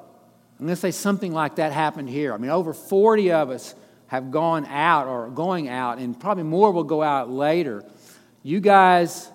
I'm 0.59 0.65
going 0.65 0.75
to 0.75 0.81
say 0.81 0.91
something 0.91 1.33
like 1.33 1.57
that 1.57 1.73
happened 1.73 2.09
here. 2.09 2.33
I 2.33 2.39
mean, 2.39 2.51
over 2.51 2.73
40 2.73 3.33
of 3.33 3.51
us 3.51 3.75
have 4.09 4.31
gone 4.31 4.67
out 4.67 5.09
or 5.09 5.29
going 5.29 5.69
out, 5.69 5.99
and 5.99 6.19
probably 6.19 6.45
more 6.45 6.71
will 6.71 6.85
go 6.85 7.03
out 7.03 7.31
later. 7.31 7.85
You 8.43 8.61
guys 8.61 9.31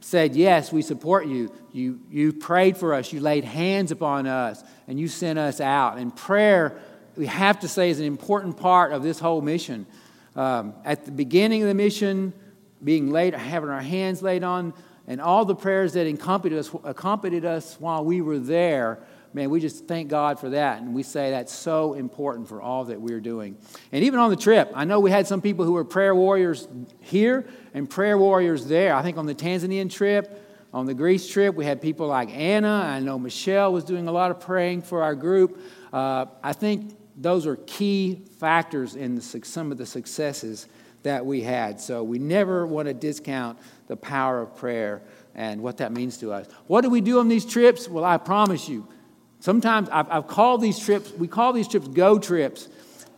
said, 0.00 0.36
Yes, 0.36 0.72
we 0.72 0.82
support 0.82 1.26
you. 1.26 1.52
You, 1.72 2.00
you 2.10 2.32
prayed 2.32 2.76
for 2.76 2.94
us, 2.94 3.12
you 3.12 3.20
laid 3.20 3.44
hands 3.44 3.90
upon 3.90 4.26
us, 4.26 4.62
and 4.86 4.98
you 4.98 5.08
sent 5.08 5.38
us 5.38 5.60
out. 5.60 5.98
And 5.98 6.14
prayer, 6.14 6.78
we 7.16 7.26
have 7.26 7.60
to 7.60 7.68
say, 7.68 7.90
is 7.90 8.00
an 8.00 8.06
important 8.06 8.56
part 8.56 8.92
of 8.92 9.02
this 9.02 9.18
whole 9.18 9.40
mission. 9.40 9.86
Um, 10.36 10.74
at 10.84 11.04
the 11.04 11.12
beginning 11.12 11.62
of 11.62 11.68
the 11.68 11.74
mission, 11.74 12.32
being 12.82 13.10
laid, 13.10 13.34
having 13.34 13.70
our 13.70 13.80
hands 13.80 14.22
laid 14.22 14.44
on, 14.44 14.74
and 15.06 15.20
all 15.20 15.44
the 15.44 15.54
prayers 15.54 15.92
that 15.94 16.06
accompanied 16.06 16.58
us, 16.58 16.70
accompanied 16.84 17.44
us 17.44 17.76
while 17.80 18.04
we 18.04 18.20
were 18.20 18.38
there, 18.38 19.00
man, 19.34 19.50
we 19.50 19.60
just 19.60 19.86
thank 19.86 20.08
God 20.08 20.38
for 20.38 20.50
that. 20.50 20.80
And 20.80 20.94
we 20.94 21.02
say 21.02 21.30
that's 21.30 21.52
so 21.52 21.94
important 21.94 22.48
for 22.48 22.62
all 22.62 22.84
that 22.84 23.00
we're 23.00 23.20
doing. 23.20 23.58
And 23.92 24.04
even 24.04 24.20
on 24.20 24.30
the 24.30 24.36
trip, 24.36 24.70
I 24.74 24.84
know 24.84 25.00
we 25.00 25.10
had 25.10 25.26
some 25.26 25.42
people 25.42 25.64
who 25.64 25.72
were 25.72 25.84
prayer 25.84 26.14
warriors 26.14 26.68
here 27.00 27.44
and 27.74 27.90
prayer 27.90 28.16
warriors 28.16 28.66
there. 28.66 28.94
I 28.94 29.02
think 29.02 29.18
on 29.18 29.26
the 29.26 29.34
Tanzanian 29.34 29.90
trip, 29.90 30.40
on 30.72 30.86
the 30.86 30.94
Greece 30.94 31.28
trip, 31.28 31.56
we 31.56 31.64
had 31.64 31.82
people 31.82 32.06
like 32.06 32.30
Anna. 32.30 32.82
I 32.86 33.00
know 33.00 33.18
Michelle 33.18 33.72
was 33.72 33.84
doing 33.84 34.06
a 34.06 34.12
lot 34.12 34.30
of 34.30 34.40
praying 34.40 34.82
for 34.82 35.02
our 35.02 35.16
group. 35.16 35.60
Uh, 35.92 36.26
I 36.42 36.52
think 36.52 36.96
those 37.16 37.46
are 37.46 37.56
key 37.56 38.22
factors 38.38 38.94
in 38.94 39.16
the, 39.16 39.22
some 39.22 39.72
of 39.72 39.78
the 39.78 39.86
successes 39.86 40.68
that 41.02 41.26
we 41.26 41.42
had. 41.42 41.80
So 41.80 42.02
we 42.02 42.18
never 42.18 42.66
want 42.66 42.88
to 42.88 42.94
discount 42.94 43.58
the 43.88 43.96
power 43.96 44.40
of 44.40 44.56
prayer 44.56 45.02
and 45.34 45.60
what 45.60 45.78
that 45.78 45.92
means 45.92 46.18
to 46.18 46.32
us. 46.32 46.46
What 46.66 46.80
do 46.80 46.90
we 46.90 47.00
do 47.00 47.18
on 47.18 47.28
these 47.28 47.44
trips? 47.44 47.88
Well, 47.88 48.04
I 48.04 48.16
promise 48.16 48.68
you, 48.68 48.88
sometimes 49.44 49.90
I've, 49.90 50.10
I've 50.10 50.26
called 50.26 50.62
these 50.62 50.78
trips, 50.78 51.12
we 51.12 51.28
call 51.28 51.52
these 51.52 51.68
trips 51.68 51.86
go 51.88 52.18
trips, 52.18 52.66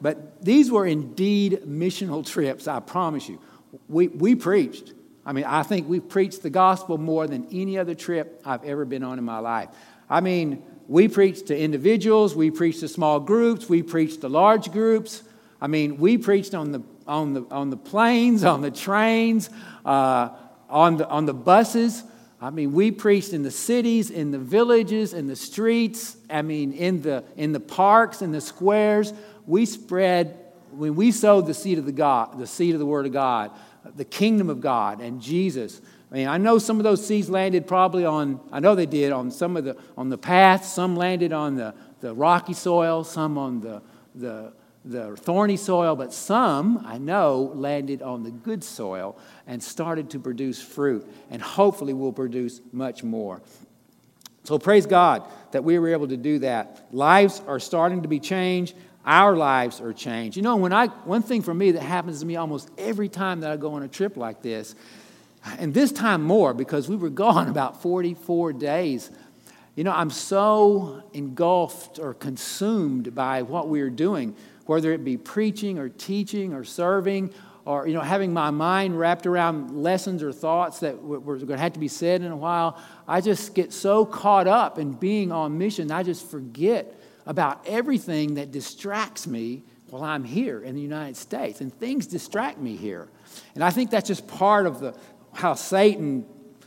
but 0.00 0.42
these 0.44 0.72
were 0.72 0.84
indeed 0.84 1.62
missional 1.64 2.26
trips, 2.26 2.66
I 2.66 2.80
promise 2.80 3.28
you. 3.28 3.40
We, 3.88 4.08
we 4.08 4.34
preached. 4.34 4.92
I 5.24 5.32
mean, 5.32 5.44
I 5.44 5.62
think 5.62 5.88
we 5.88 6.00
preached 6.00 6.42
the 6.42 6.50
gospel 6.50 6.98
more 6.98 7.28
than 7.28 7.46
any 7.52 7.78
other 7.78 7.94
trip 7.94 8.42
I've 8.44 8.64
ever 8.64 8.84
been 8.84 9.04
on 9.04 9.18
in 9.18 9.24
my 9.24 9.38
life. 9.38 9.68
I 10.10 10.20
mean, 10.20 10.64
we 10.88 11.06
preached 11.06 11.46
to 11.46 11.56
individuals, 11.56 12.34
we 12.34 12.50
preached 12.50 12.80
to 12.80 12.88
small 12.88 13.20
groups, 13.20 13.68
we 13.68 13.84
preached 13.84 14.22
to 14.22 14.28
large 14.28 14.72
groups. 14.72 15.22
I 15.60 15.68
mean, 15.68 15.96
we 15.96 16.18
preached 16.18 16.56
on 16.56 16.72
the, 16.72 16.82
on 17.06 17.34
the, 17.34 17.46
on 17.52 17.70
the 17.70 17.76
planes, 17.76 18.42
on 18.42 18.62
the 18.62 18.72
trains, 18.72 19.48
uh, 19.84 20.30
on, 20.68 20.96
the, 20.96 21.08
on 21.08 21.26
the 21.26 21.34
buses. 21.34 22.02
I 22.40 22.50
mean, 22.50 22.72
we 22.72 22.90
preached 22.90 23.32
in 23.32 23.42
the 23.42 23.50
cities, 23.50 24.10
in 24.10 24.30
the 24.30 24.38
villages, 24.38 25.14
in 25.14 25.26
the 25.26 25.36
streets, 25.36 26.16
I 26.28 26.42
mean, 26.42 26.72
in 26.72 27.00
the, 27.00 27.24
in 27.36 27.52
the 27.52 27.60
parks, 27.60 28.20
in 28.20 28.30
the 28.30 28.42
squares. 28.42 29.14
We 29.46 29.64
spread, 29.64 30.38
when 30.70 30.96
we 30.96 31.12
sowed 31.12 31.46
the 31.46 31.54
seed 31.54 31.78
of 31.78 31.86
the 31.86 31.92
God, 31.92 32.38
the 32.38 32.46
seed 32.46 32.74
of 32.74 32.78
the 32.78 32.86
Word 32.86 33.06
of 33.06 33.12
God, 33.12 33.52
the 33.96 34.04
kingdom 34.04 34.50
of 34.50 34.60
God 34.60 35.00
and 35.00 35.20
Jesus. 35.20 35.80
I 36.10 36.14
mean, 36.14 36.28
I 36.28 36.36
know 36.36 36.58
some 36.58 36.78
of 36.78 36.84
those 36.84 37.04
seeds 37.04 37.30
landed 37.30 37.66
probably 37.66 38.04
on, 38.04 38.40
I 38.52 38.60
know 38.60 38.74
they 38.74 38.86
did, 38.86 39.12
on 39.12 39.30
some 39.30 39.56
of 39.56 39.64
the, 39.64 39.76
on 39.96 40.08
the 40.10 40.18
paths. 40.18 40.72
Some 40.72 40.94
landed 40.94 41.32
on 41.32 41.56
the, 41.56 41.74
the 42.00 42.14
rocky 42.14 42.52
soil, 42.52 43.02
some 43.02 43.38
on 43.38 43.60
the, 43.60 43.82
the, 44.14 44.52
the 44.86 45.16
thorny 45.16 45.56
soil, 45.56 45.96
but 45.96 46.12
some, 46.12 46.84
I 46.86 46.98
know, 46.98 47.52
landed 47.54 48.02
on 48.02 48.22
the 48.22 48.30
good 48.30 48.62
soil 48.62 49.18
and 49.46 49.62
started 49.62 50.10
to 50.10 50.20
produce 50.20 50.62
fruit 50.62 51.06
and 51.30 51.42
hopefully 51.42 51.92
will 51.92 52.12
produce 52.12 52.60
much 52.72 53.02
more. 53.02 53.42
So 54.44 54.58
praise 54.58 54.86
God 54.86 55.24
that 55.50 55.64
we 55.64 55.78
were 55.78 55.88
able 55.88 56.06
to 56.08 56.16
do 56.16 56.38
that. 56.38 56.86
Lives 56.92 57.42
are 57.48 57.58
starting 57.58 58.02
to 58.02 58.08
be 58.08 58.20
changed. 58.20 58.76
Our 59.04 59.36
lives 59.36 59.80
are 59.80 59.92
changed. 59.92 60.36
You 60.36 60.44
know, 60.44 60.56
when 60.56 60.72
I 60.72 60.86
one 60.86 61.22
thing 61.22 61.42
for 61.42 61.54
me 61.54 61.72
that 61.72 61.82
happens 61.82 62.20
to 62.20 62.26
me 62.26 62.36
almost 62.36 62.70
every 62.78 63.08
time 63.08 63.40
that 63.40 63.50
I 63.50 63.56
go 63.56 63.74
on 63.74 63.82
a 63.82 63.88
trip 63.88 64.16
like 64.16 64.42
this, 64.42 64.76
and 65.58 65.74
this 65.74 65.92
time 65.92 66.22
more 66.22 66.54
because 66.54 66.88
we 66.88 66.96
were 66.96 67.10
gone 67.10 67.48
about 67.56 67.82
44 67.82 68.52
days. 68.52 69.10
You 69.74 69.84
know, 69.84 69.92
I'm 69.92 70.10
so 70.10 71.02
engulfed 71.12 71.98
or 71.98 72.14
consumed 72.14 73.14
by 73.14 73.42
what 73.42 73.68
we 73.68 73.82
are 73.82 73.90
doing 73.90 74.34
whether 74.66 74.92
it 74.92 75.04
be 75.04 75.16
preaching 75.16 75.78
or 75.78 75.88
teaching 75.88 76.52
or 76.52 76.64
serving 76.64 77.32
or 77.64 77.86
you 77.86 77.94
know 77.94 78.00
having 78.00 78.32
my 78.32 78.50
mind 78.50 78.98
wrapped 78.98 79.26
around 79.26 79.82
lessons 79.82 80.22
or 80.22 80.32
thoughts 80.32 80.80
that 80.80 81.02
were 81.02 81.36
going 81.36 81.48
to 81.48 81.58
have 81.58 81.72
to 81.72 81.80
be 81.80 81.88
said 81.88 82.22
in 82.22 82.30
a 82.32 82.36
while 82.36 82.80
i 83.06 83.20
just 83.20 83.54
get 83.54 83.72
so 83.72 84.04
caught 84.04 84.46
up 84.46 84.78
in 84.78 84.92
being 84.92 85.32
on 85.32 85.58
mission 85.58 85.90
i 85.90 86.02
just 86.02 86.28
forget 86.30 86.94
about 87.26 87.66
everything 87.66 88.34
that 88.34 88.52
distracts 88.52 89.26
me 89.26 89.62
while 89.90 90.04
i'm 90.04 90.24
here 90.24 90.62
in 90.62 90.74
the 90.74 90.80
united 90.80 91.16
states 91.16 91.60
and 91.60 91.74
things 91.78 92.06
distract 92.06 92.58
me 92.58 92.76
here. 92.76 93.08
And 93.54 93.62
i 93.62 93.70
think 93.70 93.90
that's 93.90 94.08
just 94.08 94.26
part 94.26 94.66
of 94.66 94.80
the 94.80 94.94
how 95.32 95.54
satan 95.54 96.24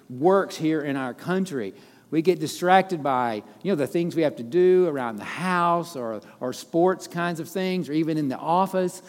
works 0.10 0.56
here 0.56 0.82
in 0.82 0.96
our 0.96 1.14
country 1.14 1.74
we 2.12 2.22
get 2.22 2.40
distracted 2.40 3.04
by, 3.04 3.44
you 3.62 3.72
know, 3.72 3.76
the 3.76 3.88
things 3.88 4.16
we 4.16 4.24
have 4.24 4.36
to 4.38 4.44
do 4.44 4.88
around 4.88 5.18
the 5.18 5.24
house 5.24 5.96
or, 5.96 6.22
or 6.40 6.54
sports 6.54 7.08
kinds 7.08 7.40
of 7.40 7.48
things 7.48 7.88
or 7.88 7.94
even 7.94 8.18
in 8.18 8.30
the 8.30 8.38
office. 8.38 9.02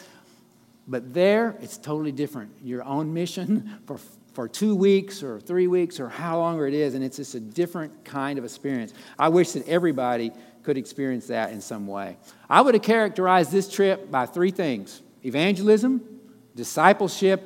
But 0.87 1.15
there, 1.15 1.57
it's 1.61 1.79
totally 1.79 2.13
different. 2.13 2.51
Your 2.63 2.85
own 2.85 3.15
mission 3.15 3.79
for, 3.87 3.99
for 4.35 4.49
two 4.49 4.75
weeks 4.75 5.23
or 5.23 5.41
three 5.41 5.67
weeks 5.67 5.99
or 5.99 6.09
how 6.09 6.39
longer 6.39 6.67
it 6.67 6.75
is, 6.75 6.95
and 6.95 7.03
it's 7.03 7.17
just 7.17 7.35
a 7.35 7.41
different 7.41 8.05
kind 8.05 8.39
of 8.39 8.45
experience. 8.45 8.93
I 9.19 9.29
wish 9.29 9.53
that 9.53 9.67
everybody 9.67 10.33
could 10.63 10.77
experience 10.77 11.29
that 11.29 11.53
in 11.53 11.61
some 11.61 11.87
way. 11.87 12.19
I 12.49 12.61
would 12.61 12.75
have 12.75 12.83
characterized 12.83 13.51
this 13.51 13.71
trip 13.71 14.11
by 14.11 14.27
three 14.27 14.51
things 14.51 15.01
evangelism, 15.23 16.03
discipleship, 16.55 17.43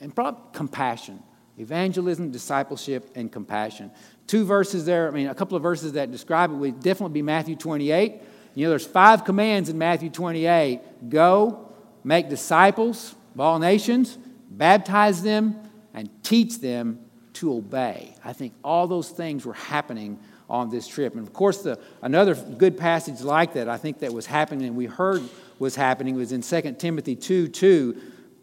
and 0.00 0.14
probably 0.14 0.40
compassion. 0.52 1.22
Evangelism, 1.58 2.30
discipleship, 2.30 3.10
and 3.14 3.30
compassion. 3.30 3.90
Two 4.26 4.44
verses 4.44 4.84
there, 4.84 5.08
I 5.08 5.10
mean, 5.12 5.28
a 5.28 5.34
couple 5.34 5.56
of 5.56 5.62
verses 5.62 5.92
that 5.92 6.10
describe 6.10 6.50
it 6.50 6.54
would 6.54 6.80
definitely 6.80 7.14
be 7.14 7.22
Matthew 7.22 7.56
28. 7.56 8.20
You 8.54 8.64
know, 8.64 8.70
there's 8.70 8.86
five 8.86 9.24
commands 9.24 9.68
in 9.68 9.78
Matthew 9.78 10.10
28 10.10 11.10
go, 11.10 11.68
make 12.02 12.28
disciples 12.28 13.14
of 13.34 13.40
all 13.40 13.58
nations, 13.58 14.18
baptize 14.50 15.22
them, 15.22 15.56
and 15.92 16.08
teach 16.22 16.60
them 16.60 17.00
to 17.34 17.52
obey. 17.52 18.14
I 18.24 18.32
think 18.32 18.54
all 18.62 18.86
those 18.86 19.10
things 19.10 19.44
were 19.44 19.54
happening 19.54 20.18
on 20.48 20.70
this 20.70 20.86
trip. 20.86 21.14
And 21.14 21.26
of 21.26 21.32
course, 21.32 21.62
the, 21.62 21.78
another 22.02 22.34
good 22.34 22.76
passage 22.76 23.20
like 23.22 23.54
that, 23.54 23.68
I 23.68 23.76
think 23.76 24.00
that 24.00 24.12
was 24.12 24.26
happening 24.26 24.66
and 24.66 24.76
we 24.76 24.86
heard 24.86 25.22
was 25.58 25.74
happening 25.74 26.16
was 26.16 26.32
in 26.32 26.42
2 26.42 26.76
Timothy 26.78 27.16
2 27.16 27.48
2. 27.48 28.00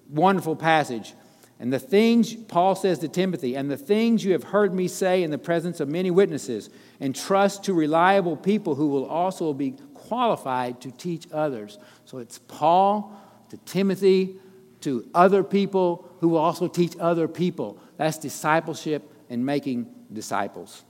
Wonderful 0.09 0.55
passage. 0.55 1.13
And 1.61 1.71
the 1.71 1.77
things, 1.77 2.33
Paul 2.33 2.73
says 2.73 2.97
to 2.99 3.07
Timothy, 3.07 3.55
and 3.55 3.69
the 3.69 3.77
things 3.77 4.25
you 4.25 4.31
have 4.31 4.41
heard 4.41 4.73
me 4.73 4.87
say 4.87 5.21
in 5.21 5.29
the 5.29 5.37
presence 5.37 5.79
of 5.79 5.87
many 5.87 6.09
witnesses, 6.09 6.71
and 6.99 7.15
trust 7.15 7.65
to 7.65 7.73
reliable 7.75 8.35
people 8.35 8.73
who 8.73 8.87
will 8.87 9.05
also 9.05 9.53
be 9.53 9.75
qualified 9.93 10.81
to 10.81 10.89
teach 10.89 11.27
others. 11.31 11.77
So 12.05 12.17
it's 12.17 12.39
Paul 12.39 13.15
to 13.49 13.57
Timothy 13.57 14.37
to 14.79 15.07
other 15.13 15.43
people 15.43 16.09
who 16.19 16.29
will 16.29 16.39
also 16.39 16.67
teach 16.67 16.95
other 16.99 17.27
people. 17.27 17.77
That's 17.97 18.17
discipleship 18.17 19.03
and 19.29 19.45
making 19.45 19.85
disciples. 20.11 20.83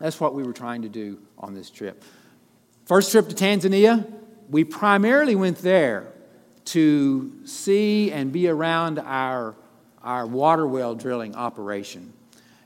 That's 0.00 0.18
what 0.18 0.34
we 0.34 0.42
were 0.42 0.52
trying 0.52 0.82
to 0.82 0.88
do 0.88 1.20
on 1.38 1.54
this 1.54 1.70
trip. 1.70 2.02
First 2.86 3.12
trip 3.12 3.28
to 3.28 3.36
Tanzania, 3.36 4.04
we 4.48 4.64
primarily 4.64 5.36
went 5.36 5.58
there 5.58 6.12
to 6.72 7.32
see 7.44 8.12
and 8.12 8.32
be 8.32 8.48
around 8.48 8.98
our 8.98 9.54
our 10.02 10.26
water 10.26 10.66
well 10.66 10.94
drilling 10.94 11.34
operation. 11.34 12.12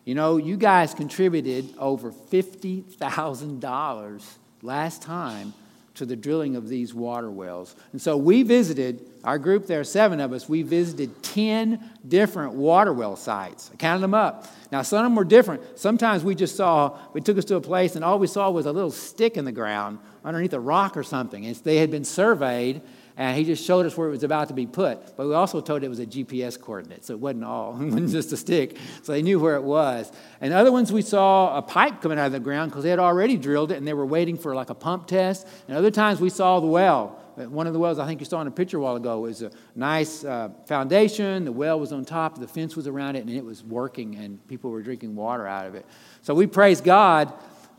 You 0.04 0.14
know, 0.14 0.37
you 0.37 0.56
guys 0.56 0.94
contributed 0.94 1.75
over 1.78 2.12
$50,000 2.12 4.23
last 4.62 5.02
time 5.02 5.52
to 5.94 6.04
the 6.04 6.14
drilling 6.16 6.56
of 6.56 6.68
these 6.68 6.92
water 6.92 7.30
wells. 7.30 7.76
And 7.92 8.02
so 8.02 8.16
we 8.16 8.42
visited, 8.42 9.06
our 9.23 9.38
group 9.38 9.66
there, 9.66 9.84
seven 9.84 10.18
of 10.20 10.32
us, 10.32 10.49
we 10.49 10.62
visited 10.62 11.23
10 11.23 11.90
different 12.06 12.54
water 12.54 12.92
well 12.92 13.16
sites. 13.16 13.70
I 13.73 13.76
counted 13.76 14.00
them 14.00 14.12
up. 14.12 14.46
Now, 14.73 14.82
some 14.82 14.99
of 14.99 15.04
them 15.04 15.14
were 15.14 15.25
different. 15.25 15.78
Sometimes 15.78 16.25
we 16.25 16.34
just 16.34 16.56
saw, 16.56 16.99
we 17.12 17.20
took 17.20 17.38
us 17.38 17.44
to 17.46 17.56
a 17.56 17.61
place 17.61 17.96
and 17.96 18.04
all 18.04 18.18
we 18.18 18.26
saw 18.26 18.50
was 18.50 18.66
a 18.66 18.73
little 18.73 18.90
stick 18.90 19.37
in 19.37 19.44
the 19.44 19.52
ground 19.52 20.00
underneath 20.25 20.52
a 20.52 20.61
rock 20.61 20.96
or 20.96 21.04
something. 21.04 21.46
And 21.46 21.54
they 21.56 21.76
had 21.76 21.90
been 21.90 22.04
surveyed 22.04 22.82
And 23.16 23.38
he 23.38 23.44
just 23.44 23.64
showed 23.64 23.87
us 23.87 23.97
where 23.97 24.09
it 24.09 24.11
was 24.11 24.25
about 24.25 24.49
to 24.49 24.54
be 24.54 24.66
put. 24.66 25.16
But 25.16 25.28
we 25.28 25.35
also 25.35 25.61
told 25.61 25.85
it 25.85 25.88
was 25.88 26.00
a 26.00 26.06
GPS 26.06 26.61
coordinate, 26.61 27.04
so 27.04 27.12
it 27.14 27.21
wasn't 27.21 27.44
all, 27.44 27.73
it 27.80 27.85
wasn't 27.85 28.11
just 28.11 28.33
a 28.33 28.37
stick. 28.37 28.76
So 29.02 29.12
they 29.12 29.23
knew 29.23 29.38
where 29.38 29.54
it 29.54 29.62
was. 29.62 30.11
And 30.40 30.52
other 30.52 30.73
ones 30.73 30.92
we 30.92 31.02
saw 31.02 31.56
a 31.56 31.62
pipe 31.62 32.00
coming 32.00 32.18
out 32.18 32.26
of 32.26 32.33
the 32.33 32.40
ground 32.40 32.73
because 32.73 32.83
they 32.83 32.90
had 32.90 32.99
already 32.99 33.37
drilled 33.37 33.71
it 33.71 33.76
and 33.76 33.87
they 33.87 33.94
were 33.94 34.06
waiting 34.06 34.37
for 34.37 34.54
like 34.54 34.71
a 34.71 34.75
pump 34.75 35.06
test. 35.06 35.47
And 35.68 35.76
other 35.76 35.92
times 35.92 36.21
we 36.21 36.28
saw 36.28 36.59
the 36.59 36.66
well. 36.66 37.21
One 37.37 37.66
of 37.66 37.73
the 37.73 37.80
wells 37.80 37.99
I 37.99 38.06
think 38.06 38.21
you 38.21 38.26
saw 38.26 38.40
in 38.40 38.47
a 38.47 38.52
picture 38.52 38.78
a 38.78 38.80
while 38.80 38.97
ago 38.97 39.21
was 39.21 39.42
a 39.42 39.50
nice 39.75 40.25
uh, 40.25 40.50
foundation. 40.66 41.44
The 41.44 41.52
well 41.52 41.78
was 41.80 41.92
on 41.92 42.04
top, 42.04 42.38
the 42.38 42.47
fence 42.47 42.76
was 42.76 42.87
around 42.87 43.16
it, 43.16 43.21
and 43.21 43.30
it 43.30 43.44
was 43.44 43.64
working, 43.64 44.14
and 44.16 44.44
people 44.47 44.71
were 44.71 44.83
drinking 44.83 45.16
water 45.16 45.44
out 45.44 45.66
of 45.66 45.75
it. 45.75 45.85
So 46.23 46.33
we 46.33 46.47
praise 46.47 46.80
God 46.80 47.33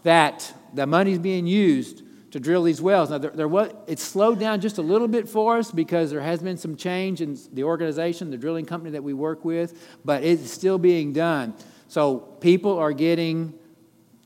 that 0.04 0.54
the 0.74 0.86
money's 0.86 1.20
being 1.20 1.48
used 1.48 2.04
to 2.36 2.40
drill 2.42 2.64
these 2.64 2.82
wells. 2.82 3.12
Now, 3.12 3.18
there, 3.18 3.32
there 3.32 3.48
was, 3.48 3.72
it's 3.88 4.04
slowed 4.04 4.42
down 4.42 4.60
just 4.60 4.78
a 4.78 4.82
little 4.82 5.08
bit 5.08 5.30
for 5.30 5.58
us 5.58 5.72
because 5.72 6.12
there 6.12 6.20
has 6.20 6.42
been 6.44 6.58
some 6.58 6.76
change 6.76 7.22
in 7.22 7.38
the 7.54 7.64
organization, 7.64 8.30
the 8.30 8.36
drilling 8.36 8.66
company 8.66 8.92
that 8.92 9.06
we 9.06 9.14
work 9.14 9.46
with, 9.46 9.98
but 10.04 10.22
it's 10.22 10.52
still 10.52 10.78
being 10.78 11.14
done. 11.14 11.54
So 11.88 12.18
people 12.18 12.78
are 12.78 12.92
getting 12.92 13.54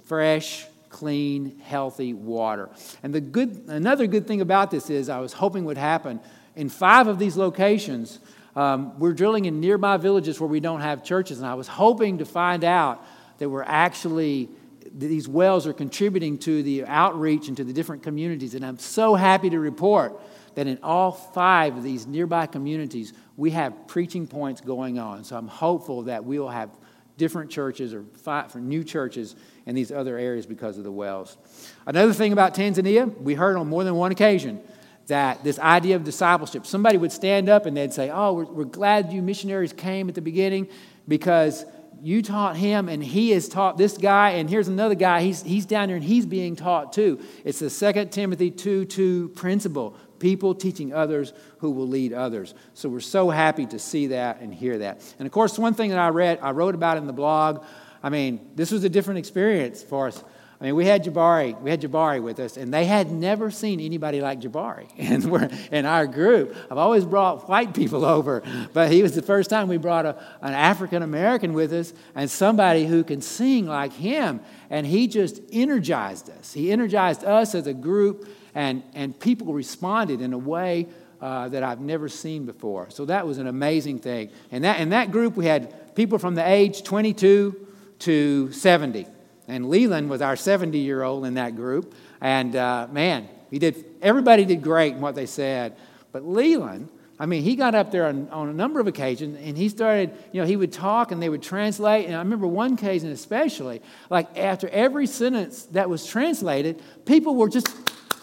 fresh, 0.06 0.66
clean, 0.90 1.60
healthy 1.60 2.16
water. 2.16 2.72
And 3.04 3.14
the 3.14 3.22
good, 3.22 3.66
another 3.68 4.08
good 4.08 4.26
thing 4.26 4.42
about 4.42 4.72
this 4.72 4.90
is 4.90 5.08
I 5.08 5.20
was 5.20 5.34
hoping 5.34 5.66
would 5.66 5.78
happen 5.78 6.20
in 6.56 6.68
five 6.68 7.06
of 7.06 7.20
these 7.20 7.38
locations. 7.38 8.18
Um, 8.56 8.98
we're 8.98 9.14
drilling 9.14 9.46
in 9.46 9.60
nearby 9.60 9.98
villages 9.98 10.40
where 10.40 10.50
we 10.50 10.60
don't 10.60 10.82
have 10.82 11.04
churches, 11.04 11.38
and 11.38 11.46
I 11.46 11.54
was 11.54 11.68
hoping 11.68 12.18
to 12.18 12.26
find 12.26 12.64
out 12.64 13.06
that 13.38 13.50
we're 13.50 13.62
actually 13.62 14.50
these 14.94 15.28
wells 15.28 15.68
are 15.68 15.74
contributing 15.74 16.38
to 16.40 16.64
the 16.64 16.86
outreach 16.86 17.48
and 17.48 17.58
to 17.58 17.64
the 17.64 17.74
different 17.74 18.04
communities. 18.04 18.56
And 18.56 18.66
I'm 18.66 18.78
so 18.78 19.16
happy 19.16 19.50
to 19.50 19.60
report 19.60 20.20
that 20.56 20.68
in 20.68 20.80
all 20.84 21.12
five 21.12 21.78
of 21.78 21.84
these 21.84 22.08
nearby 22.08 22.46
communities, 22.46 23.14
we 23.38 23.52
have 23.52 23.88
preaching 23.88 24.28
points 24.28 24.62
going 24.62 25.00
on. 25.00 25.24
So 25.24 25.38
I'm 25.38 25.48
hopeful 25.48 26.04
that 26.04 26.26
we'll 26.26 26.50
have 26.50 26.70
different 27.18 27.52
churches 27.52 27.94
or 27.94 28.04
five, 28.24 28.52
for 28.52 28.60
new 28.60 28.84
churches 28.84 29.36
in 29.66 29.76
these 29.76 29.92
other 29.92 30.18
areas 30.18 30.46
because 30.46 30.78
of 30.78 30.84
the 30.84 30.92
wells. 30.92 31.38
Another 31.86 32.14
thing 32.14 32.34
about 32.34 32.56
Tanzania, 32.56 33.16
we 33.22 33.36
heard 33.36 33.58
on 33.58 33.68
more 33.68 33.84
than 33.84 33.96
one 33.96 34.12
occasion 34.12 34.62
that 35.08 35.44
this 35.44 35.60
idea 35.60 35.96
of 35.96 36.04
discipleship, 36.04 36.66
somebody 36.66 36.98
would 36.98 37.12
stand 37.12 37.50
up 37.50 37.66
and 37.66 37.76
they'd 37.76 37.94
say, 37.94 38.10
Oh, 38.10 38.34
we're, 38.34 38.46
we're 38.46 38.64
glad 38.64 39.12
you 39.12 39.22
missionaries 39.22 39.74
came 39.74 40.08
at 40.08 40.16
the 40.16 40.22
beginning 40.22 40.70
because 41.08 41.66
you 42.02 42.22
taught 42.22 42.56
him 42.56 42.90
and 42.90 43.04
he 43.04 43.32
has 43.32 43.48
taught 43.48 43.78
this 43.78 43.98
guy 43.98 44.32
and 44.32 44.50
here's 44.50 44.68
another 44.68 44.96
guy 44.96 45.22
he's, 45.22 45.42
he's 45.44 45.66
down 45.66 45.88
there 45.88 45.96
and 45.96 46.06
he's 46.06 46.26
being 46.26 46.56
taught 46.56 46.94
too. 46.94 47.20
It's 47.44 47.60
the 47.60 47.70
Second 47.70 48.12
timothy 48.12 48.52
2 48.52 48.86
2 48.86 49.30
principle 49.30 49.96
people 50.20 50.54
teaching 50.54 50.94
others 50.94 51.34
who 51.60 51.72
will 51.72 51.88
lead 51.88 52.12
others. 52.12 52.54
So 52.74 52.90
we're 52.90 53.00
so 53.00 53.30
happy 53.30 53.66
to 53.68 53.80
see 53.80 54.08
that 54.08 54.42
and 54.42 54.54
hear 54.54 54.78
that. 54.80 55.02
And 55.18 55.26
of 55.26 55.32
course 55.32 55.58
one 55.58 55.74
thing 55.74 55.90
that 55.92 56.00
i 56.00 56.10
read 56.10 56.40
i 56.42 56.52
wrote 56.52 56.76
about 56.76 56.98
in 56.98 57.08
the 57.08 57.14
blog 57.14 57.64
i 58.04 58.10
mean 58.10 58.52
this 58.56 58.72
was 58.72 58.84
a 58.84 58.90
different 58.90 59.20
experience 59.20 59.82
for 59.84 60.08
us 60.08 60.24
I 60.62 60.66
mean, 60.66 60.76
we 60.76 60.86
had 60.86 61.06
Jabari, 61.06 61.60
we 61.62 61.70
had 61.70 61.82
Jabari 61.82 62.22
with 62.22 62.38
us, 62.38 62.58
and 62.58 62.74
they 62.74 62.84
had 62.84 63.10
never 63.12 63.50
seen 63.50 63.80
anybody 63.80 64.20
like 64.20 64.42
Jabari. 64.42 64.88
And 64.98 65.24
we're 65.32 65.50
in 65.72 65.86
our 65.86 66.06
group. 66.06 66.54
I've 66.70 66.78
always 66.78 67.06
brought 67.06 67.48
white 67.48 67.74
people 67.74 68.04
over, 68.18 68.44
but 68.74 68.92
he 68.92 69.02
was 69.02 69.16
the 69.16 69.22
first 69.22 69.50
time 69.50 69.70
we 69.70 69.78
brought 69.78 70.06
a, 70.06 70.22
an 70.42 70.54
African 70.54 71.02
American 71.02 71.54
with 71.54 71.72
us 71.72 71.94
and 72.14 72.30
somebody 72.30 72.86
who 72.86 73.06
can 73.06 73.22
sing 73.22 73.68
like 73.68 73.94
him. 73.94 74.42
And 74.70 74.86
he 74.86 75.08
just 75.08 75.42
energized 75.52 76.30
us. 76.30 76.52
He 76.52 76.72
energized 76.72 77.24
us 77.24 77.56
as 77.56 77.66
a 77.66 77.74
group, 77.74 78.28
and, 78.54 78.84
and 78.94 79.18
people 79.18 79.54
responded 79.54 80.20
in 80.20 80.34
a 80.34 80.38
way 80.38 80.90
uh, 81.22 81.48
that 81.50 81.64
I've 81.64 81.80
never 81.80 82.10
seen 82.10 82.46
before. 82.46 82.90
So 82.90 83.06
that 83.06 83.26
was 83.26 83.38
an 83.38 83.48
amazing 83.48 84.00
thing. 84.00 84.30
And 84.52 84.66
that, 84.66 84.82
in 84.82 84.90
that 84.90 85.12
group, 85.12 85.38
we 85.38 85.46
had 85.46 85.96
people 85.96 86.20
from 86.20 86.36
the 86.36 86.48
age 86.48 86.84
22 86.84 87.68
to 88.00 88.52
70. 88.52 89.08
And 89.50 89.70
Leland 89.70 90.10
was 90.10 90.22
our 90.22 90.36
70 90.36 90.78
year 90.78 91.04
old 91.04 91.26
in 91.26 91.34
that 91.36 91.56
group. 91.56 91.94
And 92.22 92.56
uh, 92.56 92.88
man, 92.92 93.28
he 93.50 93.60
did, 93.60 93.84
everybody 94.02 94.46
did 94.46 94.62
great 94.62 94.94
in 94.94 95.02
what 95.02 95.16
they 95.16 95.26
said. 95.26 95.76
But 96.12 96.26
Leland, 96.26 96.90
I 97.20 97.26
mean, 97.26 97.44
he 97.44 97.56
got 97.56 97.76
up 97.76 97.92
there 97.92 98.06
on, 98.06 98.30
on, 98.30 98.48
a 98.48 98.54
number 98.54 98.80
of 98.80 98.88
occasions 98.88 99.38
and 99.44 99.58
he 99.58 99.68
started, 99.68 100.12
you 100.32 100.40
know, 100.40 100.48
he 100.48 100.56
would 100.56 100.72
talk 100.72 101.12
and 101.12 101.22
they 101.22 101.28
would 101.28 101.44
translate. 101.44 102.06
And 102.06 102.16
I 102.16 102.20
remember 102.20 102.48
one 102.48 102.74
occasion 102.74 103.10
especially, 103.10 103.82
like 104.10 104.38
after 104.38 104.70
every 104.70 105.06
sentence 105.06 105.64
that 105.72 105.90
was 105.90 106.06
translated, 106.06 106.82
people 107.06 107.36
were 107.36 107.50
just 107.50 107.68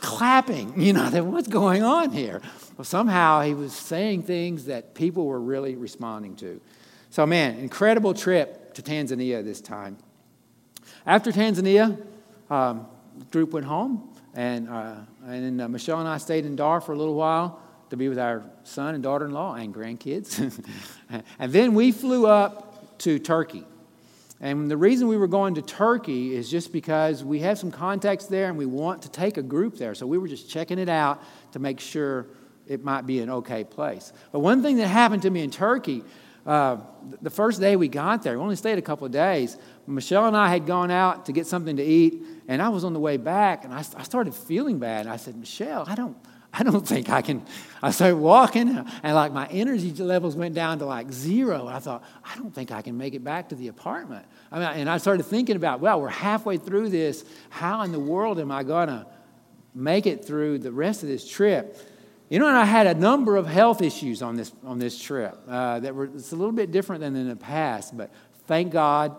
clapping. 0.01 0.81
You 0.81 0.95
know, 0.95 1.25
what's 1.25 1.49
going 1.49 1.83
on 1.83 2.11
here? 2.11 2.41
Well, 2.79 2.85
somehow 2.85 3.43
he 3.43 3.55
was 3.55 3.73
saying 3.73 4.23
things 4.23 4.67
that 4.67 4.95
people 4.95 5.27
were 5.27 5.41
really 5.41 5.77
responding 5.77 6.37
to. 6.37 6.61
So, 7.11 7.27
man, 7.27 7.59
incredible 7.59 8.15
trip 8.15 8.75
to 8.75 8.83
Tanzania 8.83 9.45
this 9.45 9.61
time. 9.61 9.99
After 11.07 11.31
Tanzania, 11.31 12.05
um, 12.51 12.85
the 13.17 13.25
group 13.27 13.53
went 13.53 13.65
home, 13.65 14.13
and, 14.35 14.69
uh, 14.69 14.97
and 15.25 15.61
uh, 15.61 15.69
Michelle 15.69 16.01
and 16.01 16.09
I 16.09 16.19
stayed 16.19 16.45
in 16.45 16.57
Dar 16.57 16.81
for 16.81 16.93
a 16.95 16.97
little 16.97 17.15
while 17.15 17.61
to 17.91 17.97
be 17.97 18.09
with 18.09 18.19
our 18.19 18.43
son 18.65 18.97
and 18.97 19.05
daughter 19.05 19.27
in 19.27 19.31
law 19.31 19.55
and 19.55 19.73
grandkids. 19.73 20.61
and 21.39 21.53
then 21.53 21.75
we 21.75 21.93
flew 21.93 22.27
up 22.27 22.99
to 22.99 23.21
Turkey. 23.21 23.65
And 24.41 24.69
the 24.69 24.77
reason 24.77 25.07
we 25.07 25.17
were 25.17 25.29
going 25.29 25.55
to 25.55 25.63
Turkey 25.63 26.35
is 26.35 26.51
just 26.51 26.73
because 26.73 27.23
we 27.23 27.39
have 27.39 27.57
some 27.57 27.71
contacts 27.71 28.27
there 28.27 28.49
and 28.49 28.59
we 28.59 28.67
want 28.67 29.03
to 29.03 29.09
take 29.09 29.37
a 29.37 29.43
group 29.43 29.79
there. 29.79 29.95
So 29.95 30.09
we 30.09 30.19
were 30.19 30.29
just 30.29 30.51
checking 30.51 30.81
it 30.81 30.89
out 30.89 31.23
to 31.53 31.61
make 31.61 31.79
sure 31.79 32.27
it 32.67 32.83
might 32.83 33.07
be 33.07 33.21
an 33.21 33.31
okay 33.31 33.63
place. 33.63 34.13
But 34.33 34.41
one 34.41 34.61
thing 34.61 34.79
that 34.79 34.89
happened 34.89 35.23
to 35.23 35.31
me 35.31 35.43
in 35.43 35.53
Turkey, 35.53 36.03
uh, 36.47 36.79
the 37.23 37.31
first 37.31 37.61
day 37.61 37.75
we 37.77 37.89
got 37.89 38.23
there, 38.23 38.37
we 38.37 38.43
only 38.43 38.57
stayed 38.57 38.79
a 38.79 38.83
couple 38.83 39.05
of 39.05 39.13
days, 39.13 39.57
Michelle 39.87 40.27
and 40.27 40.37
I 40.37 40.49
had 40.49 40.67
gone 40.67 40.91
out 40.91 41.27
to 41.27 41.33
get 41.33 41.47
something 41.47 41.77
to 41.77 41.83
eat, 41.83 42.23
and 42.49 42.63
I 42.63 42.69
was 42.69 42.85
on 42.85 42.93
the 42.93 43.01
way 43.01 43.17
back, 43.17 43.65
and 43.65 43.75
I, 43.75 43.79
I 43.79 44.03
started 44.03 44.35
feeling 44.35 44.79
bad. 44.79 45.07
And 45.07 45.11
I 45.11 45.17
said, 45.17 45.37
Michelle, 45.37 45.85
I 45.89 45.95
don't, 45.95 46.17
I 46.53 46.63
don't 46.63 46.87
think 46.89 47.11
I 47.11 47.23
can. 47.23 47.45
I 47.83 47.91
started 47.91 48.17
walking, 48.17 48.69
and 49.03 49.15
like 49.15 49.33
my 49.33 49.47
energy 49.49 49.93
levels 49.93 50.37
went 50.37 50.55
down 50.55 50.79
to 50.79 50.87
like 50.87 51.13
zero. 51.13 51.67
I 51.67 51.81
thought, 51.81 52.05
I 52.25 52.37
don't 52.37 52.55
think 52.55 52.71
I 52.71 52.83
can 52.83 52.97
make 52.97 53.15
it 53.15 53.25
back 53.25 53.49
to 53.49 53.55
the 53.57 53.69
apartment. 53.69 54.25
I 54.53 54.59
mean, 54.59 54.69
and 54.81 54.91
I 54.91 54.99
started 54.99 55.25
thinking 55.25 55.57
about, 55.57 55.81
well, 55.81 56.01
we're 56.01 56.09
halfway 56.09 56.59
through 56.59 56.91
this. 56.91 57.25
How 57.51 57.83
in 57.83 57.93
the 57.93 58.01
world 58.01 58.39
am 58.39 58.53
I 58.53 58.63
going 58.63 58.89
to 58.89 59.07
make 59.75 60.07
it 60.07 60.25
through 60.25 60.59
the 60.59 60.73
rest 60.73 61.03
of 61.03 61.09
this 61.09 61.29
trip? 61.29 61.77
You 62.29 62.39
know, 62.41 62.49
and 62.49 62.57
I 62.57 62.65
had 62.65 62.87
a 62.87 62.95
number 62.95 63.37
of 63.37 63.47
health 63.47 63.83
issues 63.83 64.21
on 64.21 64.37
this 64.37 64.53
on 64.65 64.79
this 64.79 65.01
trip 65.01 65.39
uh, 65.49 65.81
that 65.81 65.95
were 65.95 66.07
it's 66.07 66.33
a 66.33 66.37
little 66.37 66.53
bit 66.53 66.73
different 66.73 67.01
than 67.01 67.15
in 67.15 67.29
the 67.29 67.37
past, 67.37 67.97
but 67.97 68.11
thank 68.47 68.73
God 68.73 69.17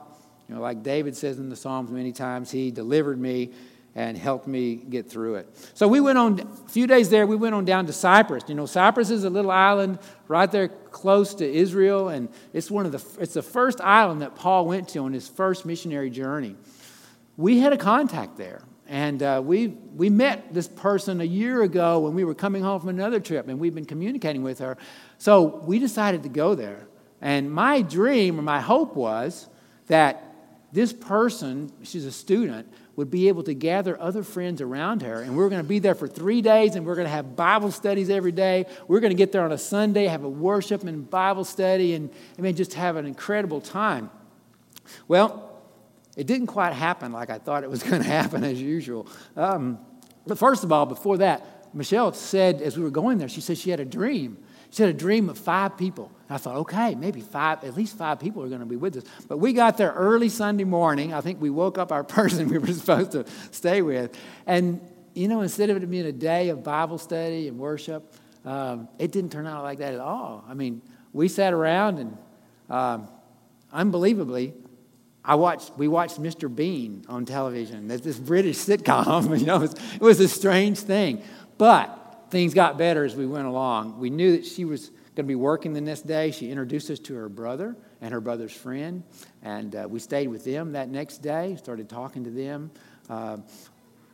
you 0.48 0.56
know, 0.56 0.62
like 0.62 0.82
David 0.82 1.16
says 1.16 1.40
in 1.40 1.50
the 1.50 1.56
Psalms 1.56 1.92
many 1.92 2.12
times, 2.12 2.52
he 2.52 2.72
delivered 2.72 3.20
me 3.20 3.52
and 3.96 4.18
helped 4.18 4.48
me 4.48 4.76
get 4.76 5.10
through 5.10 5.36
it. 5.36 5.72
So 5.74 5.88
we 5.88 6.00
went 6.00 6.18
on 6.18 6.40
a 6.40 6.70
few 6.70 6.88
days 6.88 7.10
there, 7.10 7.26
we 7.26 7.36
went 7.36 7.56
on 7.56 7.66
down 7.66 7.88
to 7.88 7.94
Cyprus. 7.94 8.44
You 8.48 8.56
know, 8.56 8.68
Cyprus 8.68 9.10
is 9.10 9.24
a 9.24 9.30
little 9.30 9.52
island 9.52 10.00
right 10.28 10.50
there 10.50 10.68
close 10.68 11.34
to 11.36 11.52
Israel, 11.52 12.10
and 12.10 12.30
it's 12.54 12.72
one 12.72 12.86
of 12.86 12.92
the 12.92 13.04
it's 13.22 13.34
the 13.34 13.42
first 13.42 13.82
island 13.82 14.22
that 14.22 14.36
Paul 14.36 14.68
went 14.68 14.90
to 14.90 15.00
on 15.00 15.14
his 15.14 15.28
first 15.28 15.66
missionary 15.66 16.10
journey. 16.10 16.56
We 17.36 17.60
had 17.60 17.74
a 17.74 17.78
contact 17.78 18.38
there. 18.38 18.62
And 18.88 19.22
uh, 19.22 19.42
we, 19.44 19.68
we 19.68 20.10
met 20.10 20.54
this 20.54 20.68
person 20.68 21.20
a 21.20 21.26
year 21.26 21.62
ago 21.62 22.00
when 22.00 22.14
we 22.14 22.24
were 22.24 22.34
coming 22.34 22.64
home 22.64 22.80
from 22.80 22.90
another 22.90 23.20
trip, 23.20 23.48
and 23.48 23.60
we've 23.60 23.76
been 23.76 23.86
communicating 23.86 24.44
with 24.44 24.60
her. 24.60 24.78
So 25.18 25.62
we 25.66 25.80
decided 25.80 26.24
to 26.24 26.30
go 26.30 26.56
there. 26.56 26.88
And 27.22 27.52
my 27.52 27.82
dream 27.82 28.40
or 28.40 28.44
my 28.44 28.62
hope 28.62 28.96
was 28.96 29.50
that 29.88 30.24
this 30.72 30.94
person, 30.94 31.72
she's 31.84 32.06
a 32.06 32.12
student, 32.12 32.68
would 32.96 33.12
be 33.12 33.28
able 33.28 33.44
to 33.44 33.54
gather 33.54 34.00
other 34.02 34.24
friends 34.24 34.60
around 34.60 35.02
her. 35.02 35.22
And 35.22 35.38
we're 35.38 35.50
going 35.50 35.62
to 35.62 35.68
be 35.68 35.80
there 35.80 35.96
for 35.96 36.08
three 36.08 36.42
days 36.42 36.76
and 36.76 36.86
we're 36.86 36.96
going 36.96 37.06
to 37.06 37.12
have 37.12 37.36
Bible 37.36 37.72
studies 37.72 38.10
every 38.10 38.32
day. 38.32 38.66
We're 38.88 39.00
going 39.00 39.12
to 39.12 39.18
get 39.18 39.32
there 39.32 39.44
on 39.44 39.52
a 39.52 39.58
Sunday, 39.58 40.06
have 40.08 40.24
a 40.24 40.30
worship 40.30 40.84
and 40.84 41.08
Bible 41.10 41.46
study, 41.46 41.94
and 41.94 42.10
I 42.38 42.42
mean, 42.42 42.56
just 42.56 42.74
have 42.74 42.96
an 42.96 43.06
incredible 43.06 43.62
time. 43.62 44.10
Well, 45.08 45.47
it 46.18 46.26
didn't 46.26 46.48
quite 46.48 46.74
happen 46.74 47.14
like 47.14 47.30
I 47.30 47.38
thought 47.38 47.64
it 47.64 47.70
was 47.70 47.84
going 47.90 48.02
to 48.02 48.08
happen 48.08 48.44
as 48.44 48.62
usual. 48.62 49.08
Um, 49.38 49.80
but 50.26 50.38
first 50.38 50.66
of 50.66 50.72
all, 50.74 50.86
before 50.86 51.20
that, 51.20 51.74
Michelle 51.74 52.12
said 52.12 52.62
as 52.62 52.76
we 52.76 52.84
were 52.84 52.90
going 52.90 53.20
there, 53.20 53.30
she 53.30 53.40
said 53.40 53.58
she 53.58 53.70
had 53.70 53.80
a 53.80 53.86
dream. 53.86 54.38
She 54.72 54.84
had 54.84 54.90
a 54.90 54.98
dream 54.98 55.30
of 55.30 55.38
five 55.38 55.78
people. 55.78 56.12
And 56.28 56.36
I 56.36 56.38
thought, 56.38 56.56
okay, 56.58 56.96
maybe 56.96 57.22
five, 57.22 57.64
at 57.64 57.78
least 57.78 57.98
five 57.98 58.20
people 58.20 58.44
are 58.44 58.50
going 58.50 58.60
to 58.60 58.66
be 58.66 58.76
with 58.76 58.98
us. 58.98 59.04
But 59.30 59.38
we 59.38 59.54
got 59.54 59.78
there 59.78 59.92
early 59.92 60.28
Sunday 60.28 60.66
morning. 60.66 61.14
I 61.14 61.22
think 61.22 61.40
we 61.40 61.50
woke 61.50 61.78
up 61.78 61.92
our 61.92 62.04
person 62.18 62.50
we 62.50 62.58
were 62.58 62.68
supposed 62.68 63.12
to 63.12 63.26
stay 63.52 63.82
with. 63.82 64.18
And, 64.46 64.82
you 65.14 65.28
know, 65.28 65.42
instead 65.42 65.70
of 65.70 65.82
it 65.82 65.90
being 65.90 66.06
a 66.06 66.12
day 66.12 66.50
of 66.50 66.64
Bible 66.64 66.98
study 66.98 67.48
and 67.48 67.58
worship, 67.58 68.14
um, 68.44 68.90
it 68.98 69.12
didn't 69.12 69.32
turn 69.32 69.46
out 69.46 69.64
like 69.64 69.78
that 69.80 69.94
at 69.94 70.00
all. 70.00 70.44
I 70.50 70.56
mean, 70.56 70.82
we 71.14 71.28
sat 71.28 71.54
around 71.54 72.00
and 72.00 72.18
um, 72.70 73.08
unbelievably, 73.72 74.54
I 75.28 75.36
watched, 75.36 75.78
we 75.78 75.90
watched 75.90 76.22
Mr. 76.22 76.54
Bean 76.54 77.04
on 77.10 77.26
television. 77.26 77.90
That's 77.90 78.02
this 78.02 78.18
British 78.18 78.58
sitcom. 78.58 79.28
You 79.38 79.46
know, 79.46 79.58
it 79.58 79.62
was, 79.62 79.74
it 79.96 80.02
was 80.02 80.20
a 80.22 80.28
strange 80.28 80.80
thing. 80.80 81.22
But 81.58 82.28
things 82.30 82.54
got 82.54 82.78
better 82.78 83.04
as 83.04 83.16
we 83.16 83.28
went 83.28 83.46
along. 83.46 84.00
We 84.00 84.10
knew 84.10 84.38
that 84.38 84.46
she 84.46 84.64
was 84.64 84.88
going 84.88 85.16
to 85.16 85.24
be 85.24 85.36
working 85.36 85.74
the 85.74 85.82
next 85.82 86.08
day. 86.08 86.32
She 86.32 86.50
introduced 86.50 86.90
us 86.90 87.00
to 87.00 87.16
her 87.16 87.28
brother 87.28 87.76
and 88.00 88.14
her 88.14 88.22
brother's 88.22 88.54
friend, 88.54 89.04
and 89.44 89.76
uh, 89.76 89.88
we 89.90 90.00
stayed 90.00 90.28
with 90.28 90.46
them 90.46 90.74
that 90.74 90.90
next 90.90 91.18
day, 91.18 91.56
started 91.58 91.90
talking 91.90 92.24
to 92.24 92.30
them. 92.30 92.72
Uh, 93.10 93.38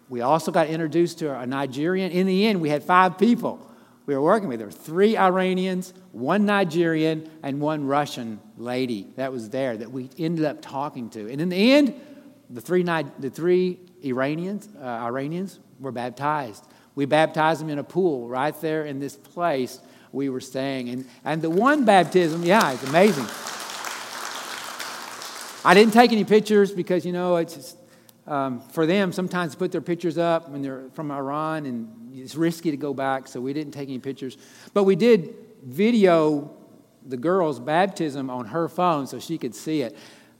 we 0.09 0.21
also 0.21 0.51
got 0.51 0.67
introduced 0.67 1.19
to 1.19 1.37
a 1.37 1.45
Nigerian. 1.45 2.11
In 2.11 2.25
the 2.25 2.47
end, 2.47 2.59
we 2.61 2.69
had 2.69 2.83
five 2.83 3.17
people 3.17 3.69
we 4.05 4.15
were 4.15 4.21
working 4.21 4.49
with. 4.49 4.59
There 4.59 4.67
were 4.67 4.71
three 4.71 5.17
Iranians, 5.17 5.93
one 6.11 6.45
Nigerian, 6.45 7.29
and 7.41 7.61
one 7.61 7.85
Russian 7.85 8.39
lady 8.57 9.07
that 9.15 9.31
was 9.31 9.49
there 9.49 9.77
that 9.77 9.91
we 9.91 10.09
ended 10.17 10.45
up 10.45 10.61
talking 10.61 11.09
to. 11.11 11.31
And 11.31 11.39
in 11.39 11.49
the 11.49 11.73
end, 11.73 11.99
the 12.49 12.61
three, 12.61 12.83
the 12.83 13.29
three 13.29 13.79
Iranians, 14.03 14.67
uh, 14.79 14.85
Iranians 14.85 15.59
were 15.79 15.91
baptized. 15.91 16.65
We 16.95 17.05
baptized 17.05 17.61
them 17.61 17.69
in 17.69 17.79
a 17.79 17.83
pool 17.83 18.27
right 18.27 18.59
there 18.61 18.85
in 18.85 18.99
this 18.99 19.15
place 19.15 19.79
we 20.11 20.29
were 20.29 20.41
staying. 20.41 20.89
And, 20.89 21.05
and 21.25 21.41
the 21.41 21.49
one 21.49 21.85
baptism, 21.85 22.43
yeah, 22.43 22.71
it's 22.71 22.83
amazing. 22.83 23.25
I 25.65 25.73
didn't 25.73 25.93
take 25.93 26.11
any 26.11 26.25
pictures 26.25 26.71
because, 26.71 27.05
you 27.05 27.13
know, 27.13 27.37
it's 27.37 27.55
just, 27.55 27.77
um, 28.27 28.59
for 28.59 28.85
them, 28.85 29.11
sometimes 29.11 29.55
put 29.55 29.71
their 29.71 29.81
pictures 29.81 30.17
up 30.17 30.49
when 30.49 30.61
they're 30.61 30.83
from 30.93 31.09
Iran, 31.09 31.65
and 31.65 31.87
it's 32.13 32.35
risky 32.35 32.71
to 32.71 32.77
go 32.77 32.93
back, 32.93 33.27
so 33.27 33.41
we 33.41 33.53
didn't 33.53 33.73
take 33.73 33.89
any 33.89 33.99
pictures. 33.99 34.37
But 34.73 34.83
we 34.83 34.95
did 34.95 35.35
video 35.63 36.51
the 37.05 37.17
girl's 37.17 37.59
baptism 37.59 38.29
on 38.29 38.45
her 38.45 38.69
phone 38.69 39.07
so 39.07 39.19
she 39.19 39.37
could 39.37 39.55
see 39.55 39.81
it. 39.81 39.97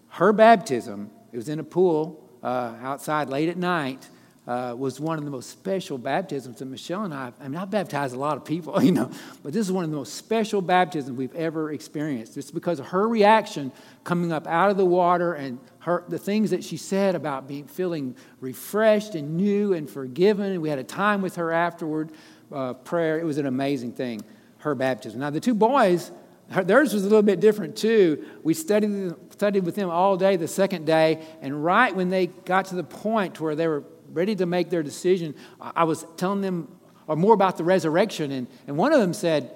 Her 0.10 0.32
baptism, 0.32 1.12
it 1.32 1.38
was 1.38 1.50
in 1.50 1.60
a 1.60 1.64
pool 1.64 2.24
uh, 2.42 2.76
outside 2.82 3.30
late 3.30 3.50
at 3.50 3.58
night, 3.58 4.10
uh, 4.46 4.76
was 4.78 5.00
one 5.00 5.18
of 5.18 5.24
the 5.24 5.32
most 5.32 5.50
special 5.50 5.98
baptisms 5.98 6.60
that 6.60 6.66
Michelle 6.66 7.04
and 7.04 7.14
I, 7.14 7.32
I 7.40 7.48
mean, 7.48 7.58
I've 7.58 7.70
baptized 7.70 8.14
a 8.14 8.20
lot 8.20 8.36
of 8.36 8.44
people, 8.44 8.82
you 8.84 8.92
know, 8.92 9.10
but 9.42 9.54
this 9.54 9.66
is 9.66 9.72
one 9.72 9.86
of 9.86 9.90
the 9.90 9.96
most 9.96 10.16
special 10.16 10.62
baptisms 10.62 11.18
we've 11.18 11.36
ever 11.36 11.72
experienced. 11.72 12.38
It's 12.38 12.52
because 12.52 12.80
of 12.80 12.88
her 12.88 13.08
reaction 13.08 13.72
coming 14.04 14.34
up 14.34 14.46
out 14.48 14.70
of 14.70 14.78
the 14.78 14.86
water 14.86 15.34
and 15.34 15.60
her, 15.80 16.04
the 16.10 16.20
things 16.20 16.50
that 16.50 16.64
she 16.64 16.76
said 16.76 17.16
about 17.16 17.48
being 17.48 17.68
feeling 17.68 18.16
refreshed 18.42 19.16
and 19.16 19.38
new 19.38 19.74
and 19.74 19.90
forgiven. 19.90 20.52
And 20.52 20.62
we 20.62 20.70
had 20.70 20.80
a 20.80 20.84
time 20.84 21.22
with 21.22 21.36
her 21.38 21.52
afterward, 21.52 22.12
uh, 22.52 22.74
prayer. 22.74 23.20
It 23.20 23.24
was 23.24 23.38
an 23.38 23.46
amazing 23.46 23.94
thing, 23.94 24.22
her 24.60 24.76
baptism. 24.76 25.22
Now, 25.22 25.30
the 25.30 25.40
two 25.40 25.54
boys, 25.54 26.12
theirs 26.50 26.94
was 26.94 27.04
a 27.04 27.08
little 27.08 27.22
bit 27.22 27.40
different 27.40 27.78
too. 27.78 28.26
We 28.44 28.54
studied, 28.54 29.14
studied 29.32 29.64
with 29.64 29.76
them 29.76 29.90
all 29.90 30.18
day 30.18 30.36
the 30.36 30.50
second 30.50 30.86
day, 30.86 31.26
and 31.42 31.64
right 31.64 31.96
when 31.96 32.10
they 32.10 32.28
got 32.28 32.66
to 32.66 32.76
the 32.76 32.84
point 32.84 33.40
where 33.40 33.56
they 33.56 33.68
were 33.68 33.84
ready 34.13 34.36
to 34.36 34.45
make 34.45 34.69
their 34.69 34.84
decision, 34.84 35.36
I 35.60 35.84
was 35.84 36.06
telling 36.17 36.41
them 36.41 36.67
or 37.08 37.15
more 37.15 37.34
about 37.34 37.58
the 37.58 37.63
resurrection. 37.63 38.32
And, 38.32 38.47
and 38.67 38.78
one 38.78 38.93
of 38.93 38.99
them 38.99 39.13
said, 39.13 39.52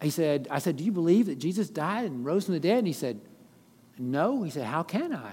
he 0.00 0.10
said, 0.10 0.48
I 0.50 0.58
said, 0.58 0.76
Do 0.76 0.84
you 0.84 0.92
believe 0.92 1.26
that 1.26 1.38
Jesus 1.38 1.68
died 1.68 2.04
and 2.04 2.24
rose 2.24 2.44
from 2.44 2.54
the 2.54 2.60
dead? 2.60 2.78
And 2.78 2.86
he 2.86 2.92
said, 2.92 3.20
No. 3.98 4.42
He 4.42 4.50
said, 4.50 4.64
How 4.64 4.82
can 4.82 5.14
I? 5.14 5.32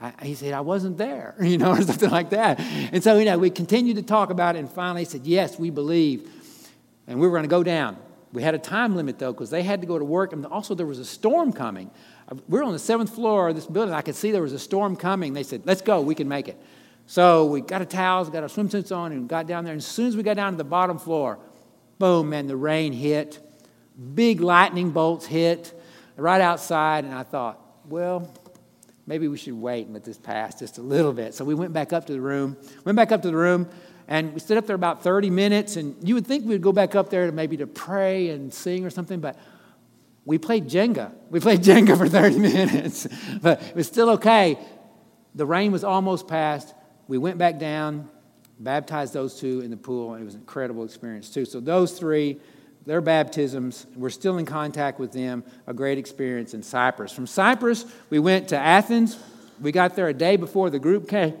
I 0.00 0.24
he 0.24 0.34
said, 0.34 0.52
I 0.52 0.60
wasn't 0.60 0.96
there, 0.98 1.34
you 1.40 1.58
know, 1.58 1.72
or 1.72 1.82
something 1.82 2.10
like 2.10 2.30
that. 2.30 2.60
And 2.60 3.02
so, 3.02 3.18
you 3.18 3.24
know, 3.24 3.38
we 3.38 3.50
continued 3.50 3.96
to 3.96 4.02
talk 4.02 4.30
about 4.30 4.56
it, 4.56 4.60
and 4.60 4.70
finally 4.70 5.02
he 5.02 5.06
said, 5.06 5.26
Yes, 5.26 5.58
we 5.58 5.70
believe. 5.70 6.30
And 7.08 7.20
we 7.20 7.26
were 7.26 7.32
going 7.32 7.44
to 7.44 7.48
go 7.48 7.62
down. 7.62 7.96
We 8.32 8.42
had 8.42 8.54
a 8.54 8.58
time 8.58 8.96
limit, 8.96 9.18
though, 9.18 9.32
because 9.32 9.50
they 9.50 9.62
had 9.62 9.80
to 9.80 9.86
go 9.86 9.98
to 9.98 10.04
work, 10.04 10.32
and 10.32 10.44
also 10.44 10.74
there 10.74 10.86
was 10.86 10.98
a 10.98 11.04
storm 11.04 11.52
coming. 11.52 11.90
We 12.48 12.58
were 12.58 12.64
on 12.64 12.72
the 12.72 12.78
seventh 12.78 13.14
floor 13.14 13.48
of 13.48 13.54
this 13.54 13.66
building. 13.66 13.94
I 13.94 14.02
could 14.02 14.16
see 14.16 14.32
there 14.32 14.42
was 14.42 14.52
a 14.52 14.58
storm 14.58 14.96
coming. 14.96 15.32
They 15.32 15.44
said, 15.44 15.62
Let's 15.64 15.82
go, 15.82 16.00
we 16.00 16.14
can 16.14 16.28
make 16.28 16.48
it. 16.48 16.60
So 17.06 17.46
we 17.46 17.60
got 17.60 17.80
our 17.80 17.86
towels, 17.86 18.30
got 18.30 18.42
our 18.42 18.48
swimsuits 18.48 18.94
on, 18.94 19.12
and 19.12 19.28
got 19.28 19.46
down 19.46 19.64
there. 19.64 19.72
And 19.72 19.80
as 19.80 19.86
soon 19.86 20.08
as 20.08 20.16
we 20.16 20.22
got 20.22 20.34
down 20.34 20.52
to 20.52 20.56
the 20.58 20.64
bottom 20.64 20.98
floor, 20.98 21.38
boom, 21.98 22.30
man, 22.30 22.46
the 22.48 22.56
rain 22.56 22.92
hit. 22.92 23.40
Big 24.14 24.40
lightning 24.40 24.90
bolts 24.90 25.24
hit 25.24 25.72
right 26.16 26.40
outside. 26.40 27.04
And 27.04 27.14
I 27.14 27.22
thought, 27.22 27.60
well, 27.88 28.32
maybe 29.06 29.28
we 29.28 29.38
should 29.38 29.54
wait 29.54 29.86
and 29.86 29.94
let 29.94 30.04
this 30.04 30.18
pass 30.18 30.58
just 30.58 30.78
a 30.78 30.82
little 30.82 31.12
bit. 31.12 31.32
So 31.34 31.44
we 31.44 31.54
went 31.54 31.72
back 31.72 31.92
up 31.92 32.06
to 32.06 32.12
the 32.12 32.20
room, 32.20 32.56
went 32.84 32.96
back 32.96 33.12
up 33.12 33.22
to 33.22 33.28
the 33.28 33.36
room, 33.36 33.68
and 34.08 34.34
we 34.34 34.40
stood 34.40 34.58
up 34.58 34.66
there 34.66 34.76
about 34.76 35.04
30 35.04 35.30
minutes. 35.30 35.76
And 35.76 35.96
you 36.06 36.14
would 36.14 36.26
think 36.26 36.44
we'd 36.44 36.60
go 36.60 36.72
back 36.72 36.96
up 36.96 37.08
there 37.08 37.26
to 37.26 37.32
maybe 37.32 37.56
to 37.58 37.68
pray 37.68 38.30
and 38.30 38.52
sing 38.52 38.84
or 38.84 38.90
something, 38.90 39.20
but 39.20 39.38
we 40.24 40.38
played 40.38 40.68
Jenga. 40.68 41.14
We 41.30 41.38
played 41.38 41.60
Jenga 41.60 41.96
for 41.96 42.08
30 42.08 42.38
minutes, 42.40 43.06
but 43.40 43.62
it 43.62 43.76
was 43.76 43.86
still 43.86 44.10
okay. 44.10 44.58
The 45.36 45.46
rain 45.46 45.70
was 45.70 45.84
almost 45.84 46.26
past 46.26 46.74
we 47.08 47.18
went 47.18 47.38
back 47.38 47.58
down, 47.58 48.08
baptized 48.58 49.12
those 49.12 49.38
two 49.38 49.60
in 49.60 49.70
the 49.70 49.76
pool, 49.76 50.14
and 50.14 50.22
it 50.22 50.24
was 50.24 50.34
an 50.34 50.40
incredible 50.40 50.84
experience 50.84 51.30
too. 51.30 51.44
So 51.44 51.60
those 51.60 51.98
three, 51.98 52.40
their 52.84 53.00
baptisms, 53.00 53.86
we're 53.94 54.10
still 54.10 54.38
in 54.38 54.46
contact 54.46 54.98
with 54.98 55.12
them, 55.12 55.44
a 55.66 55.74
great 55.74 55.98
experience 55.98 56.54
in 56.54 56.62
Cyprus. 56.62 57.12
From 57.12 57.26
Cyprus, 57.26 57.84
we 58.10 58.18
went 58.18 58.48
to 58.48 58.56
Athens. 58.56 59.18
We 59.60 59.72
got 59.72 59.96
there 59.96 60.08
a 60.08 60.14
day 60.14 60.36
before 60.36 60.70
the 60.70 60.78
group 60.78 61.08
came. 61.08 61.34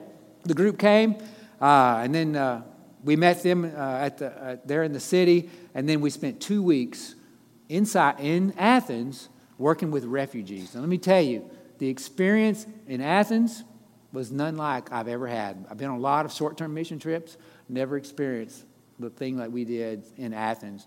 The 0.44 0.54
group 0.54 0.78
came, 0.78 1.16
uh, 1.60 2.00
and 2.02 2.14
then 2.14 2.36
uh, 2.36 2.62
we 3.02 3.16
met 3.16 3.42
them 3.42 3.64
uh, 3.64 3.98
at 3.98 4.18
the, 4.18 4.26
uh, 4.30 4.56
there 4.64 4.84
in 4.84 4.92
the 4.92 5.00
city, 5.00 5.50
and 5.74 5.88
then 5.88 6.00
we 6.00 6.10
spent 6.10 6.40
two 6.40 6.62
weeks 6.62 7.14
inside 7.68 8.20
in 8.20 8.54
Athens 8.56 9.28
working 9.58 9.90
with 9.90 10.04
refugees. 10.04 10.74
And 10.74 10.82
let 10.82 10.88
me 10.88 10.98
tell 10.98 11.20
you, 11.20 11.50
the 11.78 11.88
experience 11.88 12.66
in 12.86 13.00
Athens 13.00 13.64
was 14.16 14.32
none 14.32 14.56
like 14.56 14.90
I've 14.92 15.08
ever 15.08 15.26
had. 15.26 15.66
I've 15.70 15.76
been 15.76 15.90
on 15.90 15.98
a 15.98 16.00
lot 16.00 16.24
of 16.24 16.32
short 16.32 16.56
term 16.56 16.72
mission 16.72 16.98
trips, 16.98 17.36
never 17.68 17.98
experienced 17.98 18.64
the 18.98 19.10
thing 19.10 19.36
like 19.36 19.50
we 19.50 19.66
did 19.66 20.04
in 20.16 20.32
Athens. 20.32 20.86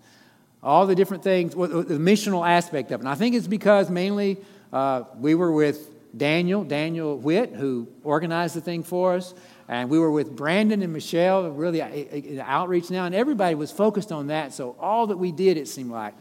All 0.64 0.88
the 0.88 0.96
different 0.96 1.24
things, 1.24 1.54
the 1.54 2.00
missional 2.02 2.46
aspect 2.46 2.92
of 2.92 3.00
it. 3.00 3.04
And 3.04 3.10
I 3.10 3.14
think 3.14 3.36
it's 3.36 3.46
because 3.46 3.92
mainly 3.92 4.38
uh, 4.74 5.04
we 5.20 5.36
were 5.36 5.52
with 5.52 5.92
Daniel, 6.18 6.64
Daniel 6.64 7.18
Witt, 7.18 7.52
who 7.52 7.88
organized 8.04 8.56
the 8.56 8.62
thing 8.62 8.82
for 8.82 9.14
us. 9.14 9.36
And 9.68 9.92
we 9.92 10.00
were 10.00 10.12
with 10.12 10.36
Brandon 10.36 10.82
and 10.82 10.92
Michelle, 10.92 11.52
really 11.52 11.84
uh, 11.84 11.88
uh, 11.88 12.44
outreach 12.44 12.90
now, 12.90 13.06
and 13.06 13.14
everybody 13.14 13.54
was 13.54 13.72
focused 13.72 14.12
on 14.12 14.28
that. 14.28 14.54
So 14.54 14.76
all 14.80 15.06
that 15.06 15.18
we 15.18 15.32
did, 15.32 15.56
it 15.56 15.68
seemed 15.68 15.92
like, 15.92 16.16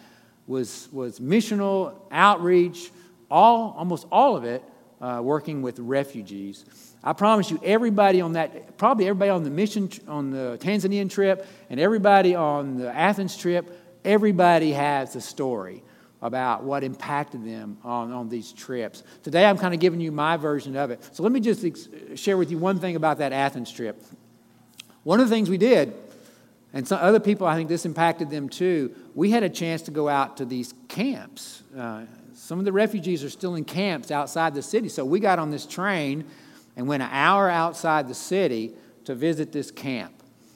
was, 0.47 0.91
was 0.93 1.21
missional 1.21 1.95
outreach, 2.11 2.91
all, 3.31 3.75
almost 3.79 4.07
all 4.13 4.37
of 4.37 4.45
it 4.45 4.63
uh, 5.01 5.21
working 5.23 5.63
with 5.63 5.79
refugees. 5.79 6.67
I 7.03 7.13
promise 7.13 7.51
you, 7.51 7.61
everybody 7.63 8.21
on 8.21 8.33
that, 8.33 8.77
probably 8.77 9.07
everybody 9.07 9.31
on 9.31 9.45
the 9.45 9.51
mission, 9.51 9.89
on 10.09 10.31
the 10.31 10.59
Tanzanian 10.61 11.09
trip, 11.11 11.47
and 11.71 11.79
everybody 11.79 12.35
on 12.35 12.77
the 12.77 12.95
Athens 12.95 13.37
trip, 13.37 13.71
everybody 14.05 14.73
has 14.73 15.15
a 15.15 15.21
story 15.21 15.83
about 16.21 16.65
what 16.65 16.83
impacted 16.83 17.45
them 17.45 17.79
on, 17.85 18.13
on 18.13 18.29
these 18.29 18.53
trips. 18.53 19.05
Today, 19.23 19.45
I'm 19.45 19.57
kind 19.57 19.73
of 19.73 19.79
giving 19.79 20.01
you 20.01 20.11
my 20.11 20.37
version 20.37 20.77
of 20.77 20.91
it. 20.91 21.09
So 21.13 21.23
let 21.23 21.31
me 21.31 21.39
just 21.39 21.65
ex- 21.65 21.89
share 22.17 22.37
with 22.37 22.51
you 22.51 22.59
one 22.59 22.81
thing 22.81 22.97
about 22.97 23.19
that 23.19 23.33
Athens 23.33 23.71
trip. 23.71 24.03
One 25.05 25.21
of 25.21 25.29
the 25.29 25.35
things 25.35 25.49
we 25.49 25.59
did, 25.59 25.95
and 26.73 26.87
some 26.87 26.99
other 27.01 27.21
people, 27.21 27.47
I 27.47 27.55
think 27.55 27.69
this 27.69 27.87
impacted 27.87 28.31
them 28.31 28.49
too, 28.49 28.95
we 29.15 29.31
had 29.31 29.45
a 29.45 29.49
chance 29.49 29.83
to 29.83 29.93
go 29.93 30.09
out 30.09 30.39
to 30.39 30.45
these 30.45 30.75
camps. 30.89 31.63
Uh, 31.77 32.03
some 32.35 32.59
of 32.59 32.65
the 32.65 32.73
refugees 32.73 33.23
are 33.23 33.31
still 33.31 33.55
in 33.55 33.65
camps 33.65 34.11
outside 34.11 34.55
the 34.55 34.63
city. 34.63 34.89
So 34.89 35.05
we 35.05 35.21
got 35.21 35.39
on 35.39 35.51
this 35.51 35.67
train 35.67 36.25
and 36.79 36.87
went 36.87 37.03
an 37.03 37.11
hour 37.13 37.51
outside 37.51 38.09
the 38.09 38.15
city 38.15 38.73
to 39.05 39.15
visit 39.15 39.53
this 39.53 39.71
camp 39.71 40.15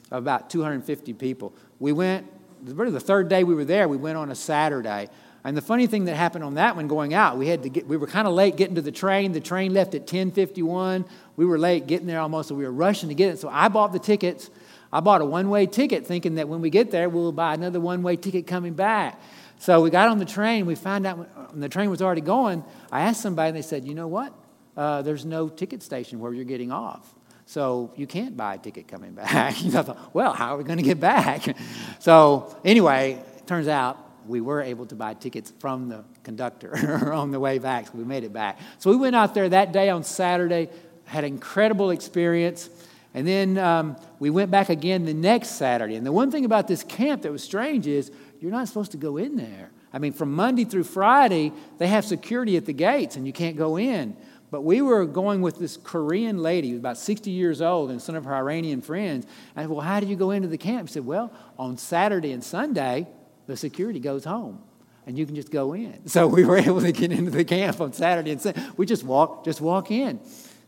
of 0.09 0.23
about 0.23 0.49
250 0.49 1.13
people. 1.13 1.53
We 1.79 1.91
went, 1.91 2.25
the 2.65 2.99
third 2.99 3.27
day 3.27 3.43
we 3.43 3.53
were 3.53 3.65
there, 3.65 3.87
we 3.89 3.97
went 3.97 4.17
on 4.17 4.31
a 4.31 4.35
Saturday. 4.35 5.09
And 5.43 5.57
the 5.57 5.61
funny 5.61 5.85
thing 5.85 6.05
that 6.05 6.15
happened 6.15 6.45
on 6.45 6.53
that 6.53 6.77
one 6.77 6.87
going 6.87 7.13
out, 7.13 7.37
we 7.37 7.49
had 7.49 7.63
to 7.63 7.69
get, 7.69 7.85
we 7.85 7.97
were 7.97 8.07
kind 8.07 8.25
of 8.25 8.33
late 8.33 8.55
getting 8.55 8.75
to 8.75 8.81
the 8.81 8.93
train. 8.93 9.33
The 9.33 9.41
train 9.41 9.73
left 9.73 9.93
at 9.93 10.07
10:51. 10.07 11.05
We 11.35 11.45
were 11.45 11.59
late 11.59 11.85
getting 11.85 12.07
there 12.07 12.21
almost, 12.21 12.47
so 12.47 12.55
we 12.55 12.63
were 12.63 12.71
rushing 12.71 13.09
to 13.09 13.15
get 13.15 13.33
it. 13.33 13.39
So 13.39 13.49
I 13.49 13.67
bought 13.67 13.91
the 13.91 13.99
tickets. 13.99 14.49
I 14.93 15.01
bought 15.01 15.19
a 15.19 15.25
one-way 15.25 15.65
ticket, 15.65 16.07
thinking 16.07 16.35
that 16.35 16.47
when 16.47 16.61
we 16.61 16.69
get 16.69 16.91
there, 16.91 17.09
we'll 17.09 17.33
buy 17.33 17.55
another 17.55 17.81
one-way 17.81 18.15
ticket 18.15 18.47
coming 18.47 18.73
back. 18.73 19.21
So 19.59 19.81
we 19.81 19.89
got 19.89 20.07
on 20.07 20.19
the 20.19 20.25
train. 20.25 20.65
We 20.65 20.75
found 20.75 21.05
out 21.05 21.17
when 21.51 21.59
the 21.59 21.67
train 21.67 21.89
was 21.89 22.01
already 22.01 22.21
going. 22.21 22.63
I 22.89 23.01
asked 23.01 23.21
somebody, 23.21 23.49
and 23.49 23.57
they 23.57 23.61
said, 23.63 23.85
"You 23.85 23.95
know 23.95 24.07
what? 24.07 24.33
Uh, 24.75 25.01
there's 25.01 25.25
no 25.25 25.49
ticket 25.49 25.83
station 25.83 26.19
where 26.19 26.33
you're 26.33 26.45
getting 26.45 26.71
off. 26.71 27.13
So 27.45 27.93
you 27.95 28.07
can't 28.07 28.35
buy 28.35 28.55
a 28.55 28.57
ticket 28.57 28.87
coming 28.87 29.11
back. 29.15 29.55
thought, 29.55 30.13
well, 30.13 30.33
how 30.33 30.55
are 30.55 30.57
we 30.57 30.63
going 30.63 30.77
to 30.77 30.83
get 30.83 30.99
back? 30.99 31.55
so 31.99 32.55
anyway, 32.63 33.23
it 33.37 33.47
turns 33.47 33.67
out 33.67 33.99
we 34.27 34.41
were 34.41 34.61
able 34.61 34.85
to 34.85 34.95
buy 34.95 35.13
tickets 35.13 35.51
from 35.59 35.89
the 35.89 36.03
conductor 36.23 37.11
on 37.13 37.31
the 37.31 37.39
way 37.39 37.59
back. 37.59 37.87
So 37.87 37.93
we 37.95 38.03
made 38.03 38.23
it 38.23 38.33
back. 38.33 38.59
So 38.79 38.89
we 38.89 38.95
went 38.95 39.15
out 39.15 39.33
there 39.33 39.49
that 39.49 39.73
day 39.73 39.89
on 39.89 40.03
Saturday, 40.03 40.69
had 41.05 41.23
an 41.23 41.33
incredible 41.33 41.89
experience. 41.89 42.69
And 43.13 43.27
then 43.27 43.57
um, 43.57 43.97
we 44.19 44.29
went 44.29 44.49
back 44.49 44.69
again 44.69 45.05
the 45.05 45.13
next 45.13 45.49
Saturday. 45.49 45.95
And 45.95 46.05
the 46.05 46.11
one 46.11 46.31
thing 46.31 46.45
about 46.45 46.67
this 46.67 46.83
camp 46.83 47.23
that 47.23 47.31
was 47.31 47.43
strange 47.43 47.85
is 47.85 48.11
you're 48.39 48.51
not 48.51 48.67
supposed 48.67 48.91
to 48.91 48.97
go 48.97 49.17
in 49.17 49.35
there. 49.35 49.71
I 49.91 49.99
mean, 49.99 50.13
from 50.13 50.33
Monday 50.33 50.65
through 50.65 50.85
Friday, 50.85 51.51
they 51.77 51.87
have 51.87 52.03
security 52.03 52.57
at 52.57 52.65
the 52.65 52.73
gates 52.73 53.15
and 53.15 53.27
you 53.27 53.33
can't 53.33 53.55
go 53.55 53.77
in. 53.77 54.17
But 54.53 54.61
we 54.61 54.83
were 54.83 55.07
going 55.07 55.41
with 55.41 55.57
this 55.57 55.77
Korean 55.77 56.37
lady, 56.37 56.67
who 56.67 56.75
was 56.75 56.79
about 56.79 56.99
60 56.99 57.31
years 57.31 57.59
old, 57.59 57.89
and 57.89 57.99
some 57.99 58.13
of 58.13 58.25
her 58.25 58.35
Iranian 58.35 58.81
friends. 58.81 59.25
I 59.55 59.61
said, 59.61 59.69
Well, 59.71 59.81
how 59.81 59.99
do 59.99 60.05
you 60.05 60.15
go 60.15 60.29
into 60.29 60.47
the 60.47 60.59
camp? 60.59 60.89
She 60.89 60.93
said, 60.93 61.07
Well, 61.07 61.33
on 61.57 61.75
Saturday 61.79 62.31
and 62.33 62.43
Sunday, 62.43 63.07
the 63.47 63.57
security 63.57 63.99
goes 63.99 64.25
home 64.25 64.61
and 65.07 65.17
you 65.17 65.25
can 65.25 65.33
just 65.33 65.49
go 65.49 65.73
in. 65.73 66.01
So 66.05 66.27
we 66.27 66.45
were 66.45 66.59
able 66.59 66.81
to 66.81 66.91
get 66.91 67.11
into 67.11 67.31
the 67.31 67.43
camp 67.43 67.81
on 67.81 67.93
Saturday 67.93 68.29
and 68.29 68.39
Sunday. 68.39 68.63
We 68.77 68.85
just 68.85 69.03
walk, 69.03 69.43
just 69.43 69.59
walk 69.59 69.89
in. 69.89 70.19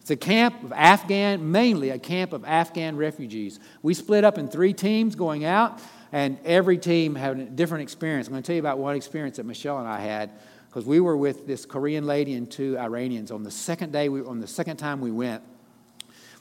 It's 0.02 0.10
a 0.10 0.15
camp 0.15 0.63
of 0.63 0.71
Afghan, 0.74 1.52
mainly 1.52 1.91
a 1.91 2.00
camp 2.00 2.34
of 2.34 2.43
Afghan 2.43 2.98
refugees. 2.98 3.60
We 3.84 3.93
split 3.93 4.24
up 4.24 4.39
in 4.39 4.48
three 4.48 4.74
teams 4.74 5.13
going 5.13 5.45
out, 5.45 5.80
and 6.12 6.39
every 6.43 6.80
team 6.80 7.13
had 7.13 7.38
a 7.38 7.45
different 7.45 7.84
experience. 7.84 8.26
I'm 8.26 8.34
going 8.34 8.41
to 8.41 8.48
tell 8.48 8.56
you 8.56 8.62
about 8.62 8.80
one 8.80 8.95
experience 8.95 9.38
that 9.38 9.45
Michelle 9.45 9.78
and 9.78 9.88
I 9.88 10.00
had 10.00 10.32
because 10.76 10.86
we 10.86 11.00
were 11.00 11.16
with 11.16 11.48
this 11.48 11.66
Korean 11.66 12.06
lady 12.06 12.34
and 12.34 12.52
two 12.52 12.78
Iranians 12.78 13.32
on 13.32 13.44
the 13.44 13.50
second 13.50 13.94
day, 13.94 14.10
we, 14.10 14.20
on 14.20 14.42
the 14.42 14.48
second 14.48 14.76
time 14.76 15.00
we 15.00 15.10
went. 15.10 15.42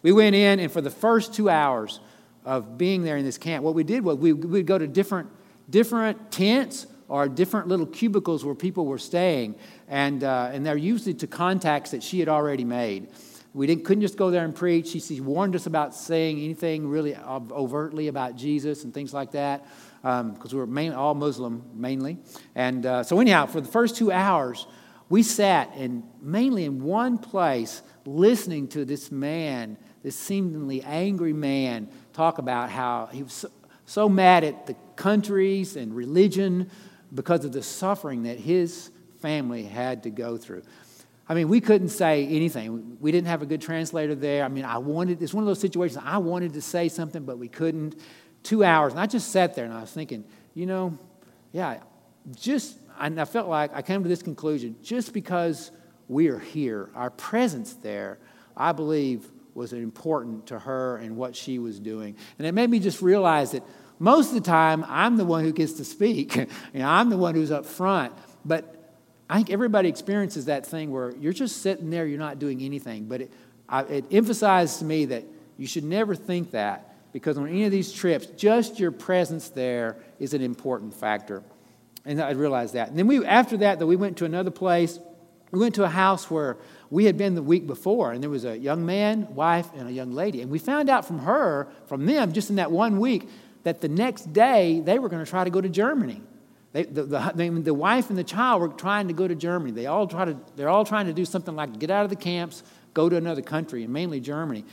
We 0.03 0.11
went 0.11 0.35
in, 0.35 0.59
and 0.59 0.73
for 0.73 0.81
the 0.81 0.90
first 0.90 1.35
two 1.35 1.49
hours 1.49 2.01
of 2.44 2.77
being 2.77 3.05
there 3.05 3.16
in 3.16 3.25
this 3.25 3.38
camp, 3.38 3.62
what 3.62 3.77
we 3.77 3.85
did 3.85 4.03
was 4.05 4.18
we 4.18 4.33
would 4.33 4.66
go 4.66 4.77
to 4.77 4.88
different, 4.88 5.29
different 5.70 6.33
tents 6.33 6.88
or 7.07 7.29
different 7.29 7.68
little 7.68 7.87
cubicles 7.87 8.44
where 8.44 8.57
people 8.57 8.87
were 8.87 8.99
staying, 8.99 9.55
and, 9.87 10.25
uh, 10.25 10.51
and 10.53 10.66
they're 10.66 10.77
usually 10.77 11.14
to 11.14 11.29
contacts 11.29 11.92
that 11.92 12.03
she 12.03 12.18
had 12.18 12.29
already 12.29 12.64
made. 12.64 13.07
We 13.53 13.68
didn't, 13.68 13.85
couldn't 13.85 14.03
just 14.03 14.16
go 14.16 14.33
there 14.33 14.44
and 14.44 14.53
preach. 14.53 14.88
She, 14.88 14.99
she 14.99 15.20
warned 15.20 15.55
us 15.55 15.66
about 15.66 15.94
saying 15.94 16.40
anything 16.40 16.88
really 16.88 17.16
overtly 17.16 18.09
about 18.09 18.35
Jesus 18.35 18.83
and 18.83 18.92
things 18.92 19.14
like 19.14 19.31
that, 19.31 19.64
because 20.04 20.52
um, 20.52 20.52
we 20.52 20.58
were 20.58 20.66
main, 20.66 20.92
all 20.92 21.14
Muslim 21.14 21.62
mainly. 21.74 22.18
And 22.54 22.84
uh, 22.84 23.02
so, 23.04 23.20
anyhow, 23.20 23.46
for 23.46 23.62
the 23.62 23.68
first 23.68 23.96
two 23.96 24.12
hours, 24.12 24.66
we 25.08 25.22
sat 25.22 25.74
in, 25.78 26.02
mainly 26.20 26.66
in 26.66 26.82
one 26.82 27.16
place 27.16 27.80
listening 28.04 28.68
to 28.68 28.84
this 28.84 29.10
man, 29.10 29.78
this 30.02 30.14
seemingly 30.14 30.82
angry 30.82 31.32
man, 31.32 31.88
talk 32.12 32.36
about 32.36 32.68
how 32.68 33.06
he 33.06 33.22
was 33.22 33.32
so, 33.32 33.48
so 33.86 34.06
mad 34.06 34.44
at 34.44 34.66
the 34.66 34.76
countries 34.96 35.74
and 35.74 35.96
religion 35.96 36.70
because 37.14 37.46
of 37.46 37.52
the 37.52 37.62
suffering 37.62 38.24
that 38.24 38.38
his 38.38 38.90
family 39.22 39.62
had 39.62 40.02
to 40.02 40.10
go 40.10 40.36
through. 40.36 40.64
I 41.26 41.32
mean, 41.32 41.48
we 41.48 41.62
couldn't 41.62 41.88
say 41.88 42.26
anything. 42.26 42.98
We 43.00 43.10
didn't 43.10 43.28
have 43.28 43.40
a 43.40 43.46
good 43.46 43.62
translator 43.62 44.14
there. 44.14 44.44
I 44.44 44.48
mean, 44.48 44.66
I 44.66 44.76
wanted, 44.76 45.22
it's 45.22 45.32
one 45.32 45.42
of 45.42 45.46
those 45.46 45.60
situations, 45.60 46.02
I 46.04 46.18
wanted 46.18 46.52
to 46.52 46.60
say 46.60 46.90
something, 46.90 47.24
but 47.24 47.38
we 47.38 47.48
couldn't. 47.48 47.96
Two 48.44 48.62
hours, 48.62 48.92
and 48.92 49.00
I 49.00 49.07
just 49.07 49.33
sat 49.33 49.57
there 49.57 49.64
and 49.64 49.74
I 49.74 49.80
was 49.80 49.90
thinking, 49.90 50.24
you 50.54 50.66
know, 50.66 50.96
yeah, 51.50 51.80
just, 52.37 52.78
and 53.00 53.20
I 53.20 53.24
felt 53.24 53.48
like 53.48 53.74
I 53.74 53.83
came 53.83 54.02
to 54.04 54.09
this 54.09 54.22
conclusion 54.22 54.76
just 54.83 55.12
because 55.12 55.72
we 56.09 56.28
are 56.28 56.38
here, 56.38 56.90
our 56.94 57.11
presence 57.11 57.72
there, 57.74 58.18
I 58.57 58.72
believe 58.72 59.28
was 59.54 59.72
important 59.72 60.46
to 60.46 60.59
her 60.59 60.96
and 60.98 61.16
what 61.16 61.35
she 61.35 61.59
was 61.59 61.78
doing. 61.80 62.16
And 62.38 62.46
it 62.46 62.52
made 62.52 62.70
me 62.70 62.80
just 62.80 63.02
realize 63.02 63.52
that 63.52 63.62
most 63.98 64.28
of 64.28 64.35
the 64.35 64.40
time, 64.40 64.85
I'm 64.88 65.16
the 65.16 65.24
one 65.24 65.44
who 65.44 65.52
gets 65.52 65.74
to 65.74 65.85
speak. 65.85 66.37
you 66.37 66.46
know, 66.74 66.88
I'm 66.88 67.11
the 67.11 67.16
one 67.16 67.35
who's 67.35 67.50
up 67.50 67.64
front. 67.64 68.12
But 68.44 68.92
I 69.30 69.37
think 69.37 69.50
everybody 69.50 69.88
experiences 69.88 70.46
that 70.46 70.66
thing 70.66 70.90
where 70.90 71.14
you're 71.16 71.33
just 71.33 71.62
sitting 71.62 71.90
there, 71.90 72.07
you're 72.07 72.18
not 72.18 72.38
doing 72.38 72.62
anything. 72.62 73.04
But 73.04 73.22
it, 73.22 73.33
I, 73.68 73.83
it 73.83 74.04
emphasized 74.11 74.80
to 74.80 74.85
me 74.85 75.07
that 75.07 75.24
you 75.57 75.66
should 75.66 75.85
never 75.85 76.14
think 76.14 76.50
that 76.50 76.93
because 77.14 77.38
on 77.38 77.46
any 77.46 77.62
of 77.62 77.70
these 77.70 77.92
trips, 77.92 78.27
just 78.27 78.81
your 78.81 78.90
presence 78.90 79.48
there 79.50 79.96
is 80.18 80.35
an 80.35 80.42
important 80.42 80.92
factor. 80.92 81.44
And 82.05 82.20
I 82.20 82.33
realized 82.33 82.74
that. 82.74 82.88
And 82.88 82.98
then 82.98 83.07
we, 83.07 83.24
after 83.24 83.57
that, 83.59 83.79
though, 83.79 83.87
we 83.87 83.94
went 83.94 84.16
to 84.16 84.24
another 84.24 84.50
place. 84.50 84.98
We 85.53 85.61
went 85.61 85.77
to 85.77 85.85
a 85.85 85.88
house 85.88 86.29
where 86.29 86.57
we 86.90 87.05
had 87.05 87.16
been 87.16 87.37
the 87.37 87.42
week 87.42 87.68
before, 87.68 88.11
and 88.11 88.20
there 88.20 88.31
was 88.31 88.44
a 88.44 88.59
young 88.59 88.85
man, 88.85 89.33
wife, 89.33 89.68
and 89.77 89.88
a 89.88 89.92
young 89.92 90.11
lady. 90.11 90.42
And 90.42 90.50
we 90.50 90.59
found 90.59 90.90
out 90.90 91.07
from 91.07 91.20
her, 91.20 91.68
from 91.87 92.05
them, 92.05 92.33
just 92.33 92.50
in 92.50 92.57
that 92.57 92.72
one 92.72 92.98
week, 92.98 93.29
that 93.62 93.81
the 93.81 93.88
next 93.88 94.33
day 94.33 94.81
they 94.81 94.98
were 94.98 95.09
going 95.09 95.24
to 95.24 95.31
try 95.31 95.44
to 95.44 95.50
go 95.50 95.61
to 95.61 95.68
Germany. 95.68 96.20
They, 96.72 96.83
the, 96.83 97.05
the, 97.05 97.61
the, 97.62 97.74
wife 97.74 98.11
and 98.11 98.18
the 98.18 98.24
child 98.24 98.61
were 98.61 98.68
trying 98.68 99.07
to 99.07 99.14
go 99.14 99.29
to 99.29 99.37
Germany. 99.37 99.70
They 99.70 99.87
all 99.87 100.09
try 100.09 100.24
to, 100.24 100.37
they're 100.57 100.68
all 100.68 100.85
trying 100.85 101.07
to 101.07 101.12
do 101.12 101.24
something 101.24 101.55
like 101.55 101.79
get 101.79 101.92
out 101.92 102.03
of 102.03 102.11
the 102.11 102.16
camps, 102.16 102.64
go 102.92 103.09
to 103.09 103.16
another 103.16 103.42
country, 103.42 103.85
and 103.85 103.92
mainly 103.92 104.18
Germany. 104.18 104.64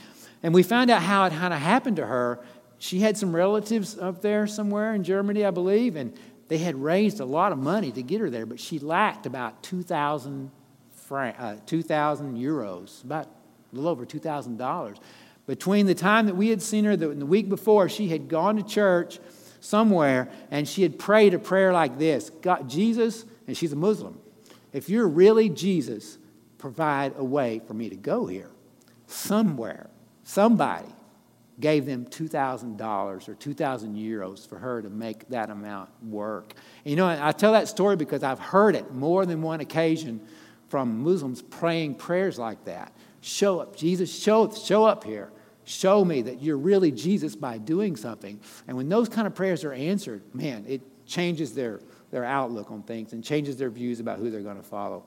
And 0.42 0.52
we 0.52 0.62
found 0.62 0.90
out 0.90 1.02
how 1.02 1.24
it 1.24 1.32
kind 1.32 1.54
of 1.54 1.60
happened 1.60 1.96
to 1.96 2.06
her. 2.06 2.40
She 2.78 3.00
had 3.00 3.16
some 3.16 3.34
relatives 3.34 3.96
up 3.98 4.22
there 4.22 4.46
somewhere 4.46 4.94
in 4.94 5.04
Germany, 5.04 5.44
I 5.44 5.50
believe, 5.50 5.96
and 5.96 6.12
they 6.48 6.58
had 6.58 6.76
raised 6.76 7.20
a 7.20 7.24
lot 7.24 7.52
of 7.52 7.58
money 7.58 7.92
to 7.92 8.02
get 8.02 8.20
her 8.20 8.28
there, 8.28 8.44
but 8.44 8.60
she 8.60 8.78
lacked 8.78 9.26
about 9.26 9.62
2,000 9.62 10.50
uh, 11.10 11.56
2,000 11.66 12.38
euros, 12.38 13.04
about 13.04 13.26
a 13.26 13.76
little 13.76 13.90
over 13.90 14.06
$2,000. 14.06 14.96
Between 15.46 15.86
the 15.86 15.94
time 15.94 16.26
that 16.26 16.36
we 16.36 16.48
had 16.48 16.62
seen 16.62 16.84
her, 16.84 16.96
the, 16.96 17.08
the 17.08 17.26
week 17.26 17.48
before, 17.48 17.88
she 17.88 18.08
had 18.08 18.28
gone 18.28 18.56
to 18.56 18.62
church 18.62 19.18
somewhere 19.60 20.30
and 20.50 20.66
she 20.66 20.82
had 20.82 20.98
prayed 20.98 21.34
a 21.34 21.38
prayer 21.38 21.72
like 21.72 21.98
this 21.98 22.30
God, 22.30 22.68
Jesus, 22.68 23.24
and 23.46 23.56
she's 23.56 23.72
a 23.72 23.76
Muslim, 23.76 24.18
if 24.72 24.88
you're 24.88 25.08
really 25.08 25.48
Jesus, 25.48 26.18
provide 26.58 27.14
a 27.16 27.24
way 27.24 27.60
for 27.66 27.74
me 27.74 27.90
to 27.90 27.96
go 27.96 28.26
here. 28.26 28.50
Somewhere, 29.06 29.90
somebody 30.24 30.88
gave 31.60 31.86
them 31.86 32.06
$2,000 32.06 33.28
or 33.28 33.34
2,000 33.34 33.96
euros 33.96 34.48
for 34.48 34.58
her 34.58 34.82
to 34.82 34.90
make 34.90 35.28
that 35.28 35.50
amount 35.50 35.90
work. 36.02 36.54
And 36.84 36.90
you 36.90 36.96
know, 36.96 37.06
I 37.06 37.32
tell 37.32 37.52
that 37.52 37.68
story 37.68 37.96
because 37.96 38.22
I've 38.22 38.38
heard 38.38 38.74
it 38.74 38.92
more 38.92 39.26
than 39.26 39.42
one 39.42 39.60
occasion 39.60 40.20
from 40.68 41.02
Muslims 41.02 41.42
praying 41.42 41.96
prayers 41.96 42.38
like 42.38 42.64
that. 42.64 42.92
Show 43.20 43.60
up, 43.60 43.76
Jesus, 43.76 44.12
show, 44.12 44.50
show 44.50 44.84
up 44.84 45.04
here. 45.04 45.30
Show 45.64 46.04
me 46.04 46.22
that 46.22 46.42
you're 46.42 46.56
really 46.56 46.90
Jesus 46.90 47.36
by 47.36 47.58
doing 47.58 47.94
something. 47.94 48.40
And 48.66 48.76
when 48.76 48.88
those 48.88 49.08
kind 49.08 49.26
of 49.26 49.34
prayers 49.34 49.62
are 49.64 49.72
answered, 49.72 50.22
man, 50.34 50.64
it 50.66 50.80
changes 51.06 51.54
their, 51.54 51.80
their 52.10 52.24
outlook 52.24 52.70
on 52.70 52.82
things 52.82 53.12
and 53.12 53.22
changes 53.22 53.56
their 53.56 53.70
views 53.70 54.00
about 54.00 54.18
who 54.18 54.30
they're 54.30 54.40
going 54.40 54.56
to 54.56 54.62
follow. 54.62 55.04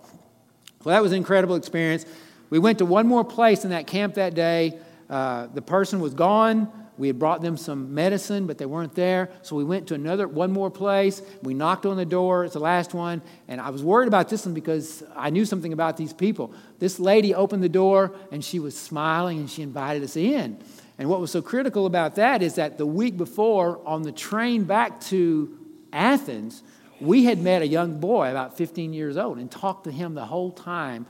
So 0.83 0.91
that 0.91 1.01
was 1.01 1.11
an 1.11 1.17
incredible 1.17 1.55
experience. 1.55 2.05
We 2.49 2.59
went 2.59 2.77
to 2.77 2.85
one 2.85 3.07
more 3.07 3.25
place 3.25 3.65
in 3.65 3.71
that 3.71 3.87
camp 3.87 4.13
that 4.13 4.33
day. 4.33 4.79
Uh, 5.09 5.47
the 5.47 5.61
person 5.61 5.99
was 5.99 6.13
gone. 6.13 6.71
We 6.97 7.07
had 7.07 7.19
brought 7.19 7.41
them 7.41 7.57
some 7.57 7.93
medicine, 7.93 8.47
but 8.47 8.57
they 8.57 8.65
weren't 8.65 8.95
there. 8.95 9.29
So 9.41 9.55
we 9.55 9.65
went 9.65 9.87
to 9.87 9.95
another, 9.95 10.27
one 10.27 10.51
more 10.51 10.71
place. 10.71 11.21
We 11.43 11.53
knocked 11.53 11.85
on 11.85 11.97
the 11.97 12.05
door. 12.05 12.45
It's 12.45 12.53
the 12.53 12.59
last 12.59 12.93
one. 12.93 13.21
And 13.47 13.59
I 13.59 13.69
was 13.69 13.83
worried 13.83 14.07
about 14.07 14.29
this 14.29 14.45
one 14.45 14.53
because 14.53 15.03
I 15.15 15.29
knew 15.29 15.45
something 15.45 15.73
about 15.73 15.97
these 15.97 16.13
people. 16.13 16.53
This 16.79 16.99
lady 16.99 17.35
opened 17.35 17.63
the 17.63 17.69
door 17.69 18.15
and 18.31 18.43
she 18.43 18.59
was 18.59 18.77
smiling 18.77 19.39
and 19.39 19.49
she 19.49 19.61
invited 19.61 20.03
us 20.03 20.15
in. 20.15 20.57
And 20.97 21.09
what 21.09 21.19
was 21.19 21.31
so 21.31 21.41
critical 21.41 21.85
about 21.85 22.15
that 22.15 22.41
is 22.41 22.55
that 22.55 22.77
the 22.77 22.85
week 22.85 23.17
before, 23.17 23.81
on 23.85 24.03
the 24.03 24.13
train 24.13 24.63
back 24.63 25.01
to 25.01 25.57
Athens, 25.91 26.63
we 27.01 27.25
had 27.25 27.41
met 27.41 27.61
a 27.61 27.67
young 27.67 27.99
boy 27.99 28.31
about 28.31 28.55
15 28.55 28.93
years 28.93 29.17
old 29.17 29.37
and 29.37 29.51
talked 29.51 29.83
to 29.83 29.91
him 29.91 30.13
the 30.13 30.25
whole 30.25 30.51
time. 30.51 31.05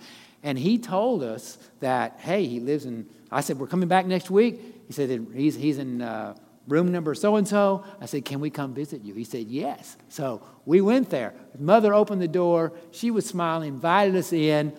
And 0.45 0.57
he 0.57 0.77
told 0.77 1.23
us 1.23 1.57
that, 1.79 2.19
hey, 2.19 2.45
he 2.45 2.61
lives 2.61 2.85
in, 2.85 3.07
I 3.31 3.41
said, 3.41 3.59
we're 3.59 3.67
coming 3.67 3.89
back 3.89 4.05
next 4.05 4.29
week. 4.29 4.61
He 4.87 4.93
said, 4.93 5.27
he's, 5.33 5.55
he's 5.55 5.79
in 5.79 6.03
uh, 6.03 6.35
room 6.67 6.91
number 6.91 7.15
so 7.15 7.35
and 7.35 7.47
so. 7.47 7.83
I 7.99 8.05
said, 8.05 8.25
Can 8.25 8.39
we 8.39 8.49
come 8.49 8.73
visit 8.73 9.03
you? 9.03 9.13
He 9.13 9.23
said, 9.23 9.47
Yes. 9.47 9.97
So 10.09 10.41
we 10.65 10.81
went 10.81 11.09
there. 11.09 11.33
Mother 11.57 11.93
opened 11.93 12.21
the 12.21 12.27
door. 12.27 12.73
She 12.91 13.11
was 13.11 13.25
smiling, 13.25 13.69
invited 13.69 14.15
us 14.15 14.31
in. 14.31 14.77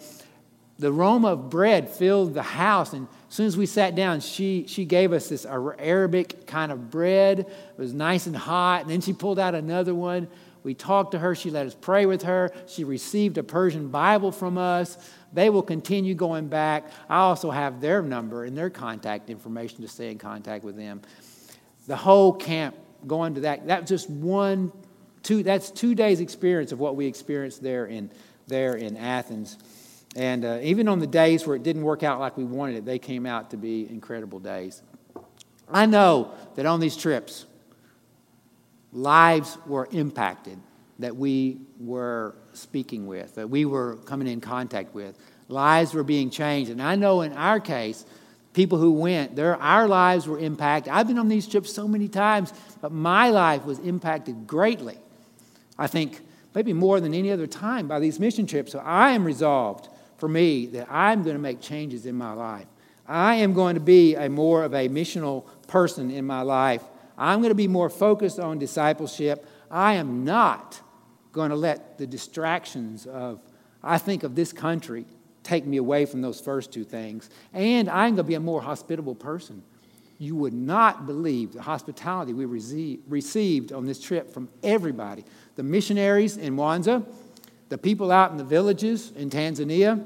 The 0.78 0.92
aroma 0.92 1.28
of 1.28 1.50
bread 1.50 1.88
filled 1.88 2.34
the 2.34 2.42
house. 2.42 2.92
And 2.92 3.08
as 3.28 3.34
soon 3.34 3.46
as 3.46 3.56
we 3.56 3.66
sat 3.66 3.94
down, 3.94 4.20
she, 4.20 4.66
she 4.68 4.84
gave 4.84 5.12
us 5.12 5.28
this 5.28 5.46
Arabic 5.46 6.46
kind 6.46 6.70
of 6.70 6.90
bread. 6.90 7.40
It 7.40 7.78
was 7.78 7.94
nice 7.94 8.26
and 8.26 8.36
hot. 8.36 8.82
And 8.82 8.90
then 8.90 9.00
she 9.00 9.14
pulled 9.14 9.38
out 9.38 9.54
another 9.54 9.94
one. 9.94 10.28
We 10.64 10.74
talked 10.74 11.12
to 11.12 11.18
her. 11.18 11.34
She 11.34 11.50
let 11.50 11.66
us 11.66 11.74
pray 11.74 12.04
with 12.04 12.24
her. 12.24 12.50
She 12.66 12.84
received 12.84 13.38
a 13.38 13.42
Persian 13.42 13.88
Bible 13.88 14.32
from 14.32 14.58
us. 14.58 14.98
They 15.32 15.50
will 15.50 15.62
continue 15.62 16.14
going 16.14 16.48
back. 16.48 16.84
I 17.08 17.18
also 17.18 17.50
have 17.50 17.80
their 17.80 18.02
number 18.02 18.44
and 18.44 18.56
their 18.56 18.70
contact 18.70 19.28
information 19.30 19.82
to 19.82 19.88
stay 19.88 20.10
in 20.10 20.18
contact 20.18 20.64
with 20.64 20.76
them. 20.76 21.02
The 21.86 21.96
whole 21.96 22.32
camp 22.32 22.76
going 23.06 23.34
to 23.34 23.40
that, 23.42 23.66
that's 23.66 23.88
just 23.88 24.08
one, 24.08 24.72
two, 25.22 25.42
that's 25.42 25.70
two 25.70 25.94
days' 25.94 26.20
experience 26.20 26.72
of 26.72 26.80
what 26.80 26.96
we 26.96 27.06
experienced 27.06 27.62
there 27.62 27.86
in, 27.86 28.10
there 28.46 28.74
in 28.74 28.96
Athens. 28.96 29.58
And 30.16 30.44
uh, 30.44 30.58
even 30.62 30.88
on 30.88 30.98
the 30.98 31.06
days 31.06 31.46
where 31.46 31.56
it 31.56 31.62
didn't 31.62 31.82
work 31.82 32.02
out 32.02 32.18
like 32.18 32.36
we 32.36 32.44
wanted 32.44 32.76
it, 32.76 32.84
they 32.84 32.98
came 32.98 33.26
out 33.26 33.50
to 33.50 33.56
be 33.56 33.88
incredible 33.88 34.38
days. 34.38 34.82
I 35.68 35.86
know 35.86 36.32
that 36.54 36.64
on 36.64 36.80
these 36.80 36.96
trips, 36.96 37.44
lives 38.92 39.58
were 39.66 39.88
impacted 39.90 40.58
that 40.98 41.14
we 41.14 41.60
were 41.78 42.34
speaking 42.56 43.06
with, 43.06 43.34
that 43.36 43.50
we 43.50 43.64
were 43.64 43.96
coming 44.04 44.28
in 44.28 44.40
contact 44.40 44.94
with. 44.94 45.18
Lives 45.48 45.94
were 45.94 46.02
being 46.02 46.30
changed. 46.30 46.70
And 46.70 46.82
I 46.82 46.96
know 46.96 47.22
in 47.22 47.32
our 47.32 47.60
case, 47.60 48.04
people 48.52 48.78
who 48.78 48.92
went, 48.92 49.36
their, 49.36 49.56
our 49.56 49.86
lives 49.86 50.26
were 50.26 50.38
impacted. 50.38 50.92
I've 50.92 51.06
been 51.06 51.18
on 51.18 51.28
these 51.28 51.46
trips 51.46 51.72
so 51.72 51.86
many 51.86 52.08
times, 52.08 52.52
but 52.80 52.90
my 52.90 53.30
life 53.30 53.64
was 53.64 53.78
impacted 53.80 54.46
greatly. 54.46 54.98
I 55.78 55.86
think 55.86 56.20
maybe 56.54 56.72
more 56.72 57.00
than 57.00 57.14
any 57.14 57.30
other 57.30 57.46
time 57.46 57.86
by 57.86 58.00
these 58.00 58.18
mission 58.18 58.46
trips. 58.46 58.72
So 58.72 58.78
I 58.78 59.10
am 59.10 59.24
resolved 59.24 59.88
for 60.16 60.28
me 60.28 60.66
that 60.66 60.88
I'm 60.90 61.22
going 61.22 61.36
to 61.36 61.42
make 61.42 61.60
changes 61.60 62.06
in 62.06 62.14
my 62.14 62.32
life. 62.32 62.66
I 63.06 63.36
am 63.36 63.52
going 63.52 63.74
to 63.74 63.80
be 63.80 64.14
a 64.14 64.28
more 64.28 64.64
of 64.64 64.74
a 64.74 64.88
missional 64.88 65.44
person 65.68 66.10
in 66.10 66.24
my 66.24 66.42
life. 66.42 66.82
I'm 67.18 67.40
going 67.40 67.50
to 67.50 67.54
be 67.54 67.68
more 67.68 67.90
focused 67.90 68.40
on 68.40 68.58
discipleship. 68.58 69.46
I 69.70 69.94
am 69.94 70.24
not 70.24 70.80
going 71.36 71.50
to 71.50 71.56
let 71.56 71.98
the 71.98 72.06
distractions 72.06 73.06
of, 73.06 73.40
I 73.82 73.98
think, 73.98 74.24
of 74.24 74.34
this 74.34 74.52
country 74.52 75.04
take 75.44 75.64
me 75.64 75.76
away 75.76 76.06
from 76.06 76.22
those 76.22 76.40
first 76.40 76.72
two 76.72 76.82
things. 76.82 77.30
And 77.52 77.88
I'm 77.88 78.14
going 78.14 78.16
to 78.16 78.22
be 78.24 78.34
a 78.34 78.40
more 78.40 78.60
hospitable 78.60 79.14
person. 79.14 79.62
You 80.18 80.34
would 80.34 80.54
not 80.54 81.06
believe 81.06 81.52
the 81.52 81.62
hospitality 81.62 82.32
we 82.32 82.46
received 82.46 83.72
on 83.72 83.84
this 83.84 84.00
trip 84.00 84.32
from 84.32 84.48
everybody 84.62 85.24
the 85.56 85.62
missionaries 85.62 86.36
in 86.36 86.56
Mwanza, 86.56 87.06
the 87.68 87.78
people 87.78 88.10
out 88.10 88.30
in 88.30 88.38
the 88.38 88.44
villages 88.44 89.12
in 89.12 89.30
Tanzania. 89.30 90.04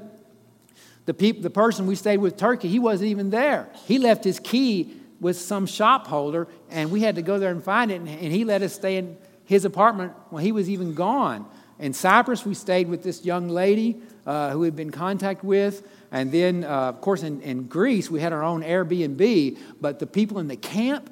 The, 1.05 1.13
peop- 1.13 1.41
the 1.41 1.49
person 1.49 1.87
we 1.87 1.95
stayed 1.95 2.19
with 2.19 2.37
Turkey, 2.37 2.67
he 2.67 2.79
wasn't 2.79 3.09
even 3.09 3.31
there. 3.31 3.69
He 3.85 3.97
left 3.97 4.23
his 4.23 4.39
key 4.39 4.93
with 5.19 5.37
some 5.37 5.65
shop 5.65 6.07
holder, 6.07 6.47
and 6.69 6.91
we 6.91 7.01
had 7.01 7.15
to 7.15 7.21
go 7.21 7.39
there 7.39 7.51
and 7.51 7.63
find 7.63 7.91
it, 7.91 7.95
and, 7.95 8.07
and 8.07 8.31
he 8.31 8.43
let 8.45 8.61
us 8.61 8.73
stay 8.73 8.97
in 8.97 9.17
his 9.51 9.65
apartment 9.65 10.13
when 10.29 10.45
he 10.45 10.53
was 10.53 10.69
even 10.69 10.93
gone. 10.93 11.45
In 11.77 11.91
Cyprus, 11.91 12.45
we 12.45 12.53
stayed 12.53 12.87
with 12.87 13.03
this 13.03 13.25
young 13.25 13.49
lady 13.49 13.97
uh, 14.25 14.51
who 14.51 14.59
we'd 14.59 14.77
been 14.77 14.87
in 14.87 14.93
contact 14.93 15.43
with. 15.43 15.85
And 16.09 16.31
then, 16.31 16.63
uh, 16.63 16.87
of 16.87 17.01
course, 17.01 17.21
in, 17.21 17.41
in 17.41 17.67
Greece, 17.67 18.09
we 18.09 18.21
had 18.21 18.31
our 18.31 18.43
own 18.43 18.61
Airbnb, 18.61 19.57
but 19.81 19.99
the 19.99 20.07
people 20.07 20.39
in 20.39 20.47
the 20.47 20.55
camp 20.55 21.09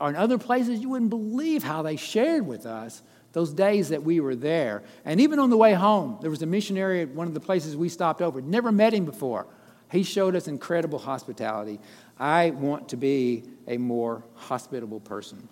or 0.00 0.08
in 0.08 0.16
other 0.16 0.38
places, 0.38 0.80
you 0.80 0.88
wouldn't 0.88 1.10
believe 1.10 1.62
how 1.62 1.82
they 1.82 1.96
shared 1.96 2.46
with 2.46 2.64
us 2.64 3.02
those 3.34 3.52
days 3.52 3.90
that 3.90 4.02
we 4.02 4.18
were 4.18 4.34
there. 4.34 4.82
And 5.04 5.20
even 5.20 5.38
on 5.38 5.50
the 5.50 5.58
way 5.58 5.74
home, 5.74 6.16
there 6.22 6.30
was 6.30 6.40
a 6.40 6.46
missionary 6.46 7.02
at 7.02 7.10
one 7.10 7.26
of 7.26 7.34
the 7.34 7.40
places 7.40 7.76
we 7.76 7.90
stopped 7.90 8.22
over. 8.22 8.40
Never 8.40 8.72
met 8.72 8.94
him 8.94 9.04
before. 9.04 9.46
He 9.92 10.04
showed 10.04 10.34
us 10.34 10.48
incredible 10.48 11.00
hospitality. 11.00 11.80
I 12.18 12.48
want 12.48 12.88
to 12.88 12.96
be 12.96 13.44
a 13.66 13.76
more 13.76 14.24
hospitable 14.36 15.00
person. 15.00 15.50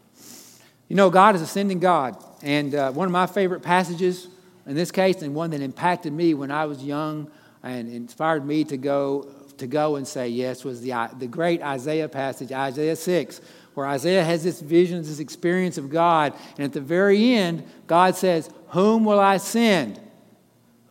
You 0.89 0.97
know, 0.97 1.11
God 1.11 1.35
is 1.35 1.43
a 1.43 1.47
sending 1.47 1.81
God. 1.81 2.23
And 2.43 2.75
uh, 2.75 2.93
one 2.93 3.07
of 3.07 3.13
my 3.13 3.27
favorite 3.27 3.63
passages 3.63 4.29
in 4.67 4.75
this 4.75 4.91
case, 4.91 5.23
and 5.23 5.35
one 5.35 5.51
that 5.51 5.61
impacted 5.61 6.13
me 6.13 6.35
when 6.35 6.51
I 6.51 6.65
was 6.67 6.83
young 6.83 7.31
and 7.63 7.89
inspired 7.89 8.45
me 8.45 8.65
to 8.65 8.77
go, 8.77 9.29
to 9.59 9.67
go 9.67 9.97
and 9.97 10.07
say 10.07 10.29
yes, 10.29 10.65
was 10.65 10.81
the, 10.81 11.09
the 11.19 11.27
great 11.27 11.63
Isaiah 11.63 12.09
passage, 12.09 12.51
Isaiah 12.51 12.97
6, 12.97 13.41
where 13.75 13.87
Isaiah 13.87 14.25
has 14.25 14.43
this 14.43 14.61
vision, 14.61 15.03
this 15.03 15.21
experience 15.21 15.79
of 15.79 15.89
God. 15.89 16.35
And 16.57 16.65
at 16.65 16.73
the 16.73 16.81
very 16.81 17.35
end, 17.35 17.65
God 17.87 18.17
says, 18.17 18.51
Whom 18.69 19.05
will 19.05 19.21
I 19.21 19.37
send? 19.37 20.01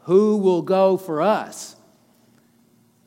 Who 0.03 0.37
will 0.37 0.61
go 0.61 0.95
for 0.95 1.21
us? 1.21 1.75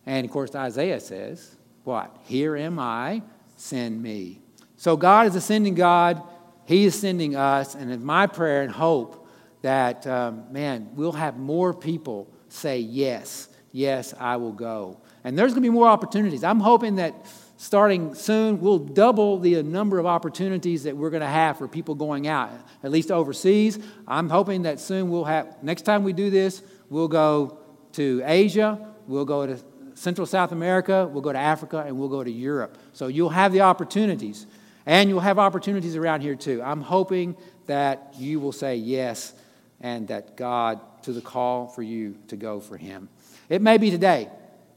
And 0.04 0.24
of 0.24 0.30
course, 0.30 0.54
Isaiah 0.54 1.00
says, 1.00 1.56
What? 1.84 2.14
Here 2.24 2.56
am 2.56 2.78
I, 2.78 3.22
send 3.56 4.02
me. 4.02 4.40
So 4.76 4.96
God 4.96 5.26
is 5.26 5.34
a 5.34 5.40
sending 5.40 5.74
God. 5.74 6.22
He 6.68 6.84
is 6.84 6.94
sending 7.00 7.34
us. 7.34 7.74
And 7.74 7.90
it's 7.90 8.02
my 8.02 8.26
prayer 8.26 8.60
and 8.60 8.70
hope 8.70 9.26
that, 9.62 10.06
um, 10.06 10.52
man, 10.52 10.90
we'll 10.92 11.12
have 11.12 11.38
more 11.38 11.72
people 11.72 12.30
say, 12.50 12.78
Yes, 12.78 13.48
yes, 13.72 14.12
I 14.20 14.36
will 14.36 14.52
go. 14.52 15.00
And 15.24 15.36
there's 15.36 15.52
going 15.52 15.62
to 15.62 15.68
be 15.70 15.72
more 15.72 15.88
opportunities. 15.88 16.44
I'm 16.44 16.60
hoping 16.60 16.96
that 16.96 17.14
starting 17.56 18.14
soon, 18.14 18.60
we'll 18.60 18.80
double 18.80 19.38
the 19.38 19.62
number 19.62 19.98
of 19.98 20.04
opportunities 20.04 20.82
that 20.82 20.94
we're 20.94 21.08
going 21.08 21.22
to 21.22 21.26
have 21.26 21.56
for 21.56 21.66
people 21.68 21.94
going 21.94 22.28
out, 22.28 22.50
at 22.82 22.90
least 22.90 23.10
overseas. 23.10 23.78
I'm 24.06 24.28
hoping 24.28 24.62
that 24.62 24.78
soon 24.78 25.08
we'll 25.08 25.24
have, 25.24 25.62
next 25.62 25.82
time 25.82 26.04
we 26.04 26.12
do 26.12 26.28
this, 26.28 26.62
we'll 26.90 27.08
go 27.08 27.60
to 27.92 28.20
Asia, 28.26 28.94
we'll 29.06 29.24
go 29.24 29.46
to 29.46 29.58
Central 29.94 30.26
South 30.26 30.52
America, 30.52 31.08
we'll 31.10 31.22
go 31.22 31.32
to 31.32 31.38
Africa, 31.38 31.82
and 31.86 31.98
we'll 31.98 32.10
go 32.10 32.22
to 32.22 32.30
Europe. 32.30 32.76
So 32.92 33.06
you'll 33.06 33.30
have 33.30 33.52
the 33.52 33.62
opportunities. 33.62 34.46
And 34.88 35.10
you'll 35.10 35.20
have 35.20 35.38
opportunities 35.38 35.96
around 35.96 36.22
here 36.22 36.34
too. 36.34 36.62
I'm 36.62 36.80
hoping 36.80 37.36
that 37.66 38.14
you 38.16 38.40
will 38.40 38.52
say 38.52 38.76
yes 38.76 39.34
and 39.82 40.08
that 40.08 40.34
God 40.34 40.80
to 41.02 41.12
the 41.12 41.20
call 41.20 41.66
for 41.66 41.82
you 41.82 42.16
to 42.28 42.36
go 42.36 42.58
for 42.58 42.78
Him. 42.78 43.10
It 43.50 43.60
may 43.60 43.76
be 43.76 43.90
today 43.90 44.30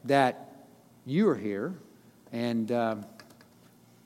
that 0.04 0.52
you 1.06 1.30
are 1.30 1.36
here 1.36 1.74
and 2.34 2.70
um, 2.74 3.06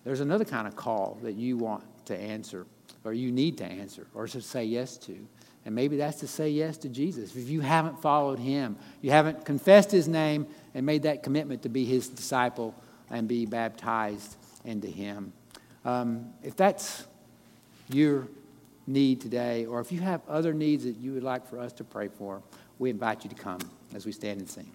there's 0.04 0.20
another 0.20 0.46
kind 0.46 0.68
of 0.68 0.76
call 0.76 1.18
that 1.24 1.34
you 1.34 1.58
want 1.58 1.84
to 2.06 2.16
answer, 2.16 2.68
or 3.04 3.12
you 3.12 3.32
need 3.32 3.58
to 3.58 3.66
answer, 3.66 4.06
or 4.14 4.28
to 4.28 4.42
say 4.42 4.64
yes 4.64 4.98
to. 5.00 5.18
And 5.66 5.74
maybe 5.74 5.98
that's 5.98 6.20
to 6.20 6.28
say 6.28 6.50
yes 6.50 6.78
to 6.80 6.90
Jesus. 6.90 7.36
If 7.36 7.50
you 7.50 7.62
haven't 7.62 8.00
followed 8.00 8.38
him, 8.38 8.78
you 9.02 9.10
haven't 9.10 9.44
confessed 9.44 9.90
his 9.90 10.08
name 10.08 10.46
and 10.76 10.86
made 10.86 11.02
that 11.04 11.24
commitment 11.24 11.64
to 11.64 11.70
be 11.70 11.84
his 11.84 12.08
disciple 12.10 12.76
and 13.10 13.28
be 13.28 13.48
baptized 13.48 14.36
into 14.64 14.88
him. 14.88 15.34
Um, 15.86 16.34
if 16.44 16.56
that's 16.56 17.06
your 17.90 18.28
need 18.88 19.22
today, 19.22 19.66
or 19.66 19.80
if 19.80 19.92
you 19.92 20.00
have 20.02 20.22
other 20.28 20.54
needs 20.54 20.84
that 20.84 20.98
you 20.98 21.14
would 21.14 21.24
like 21.24 21.48
for 21.48 21.60
us 21.60 21.72
to 21.74 21.84
pray 21.84 22.08
for, 22.08 22.42
we 22.80 22.90
invite 22.90 23.24
you 23.24 23.30
to 23.30 23.36
come 23.36 23.60
as 23.94 24.06
we 24.06 24.12
stand 24.12 24.40
and 24.40 24.50
sing. 24.50 24.70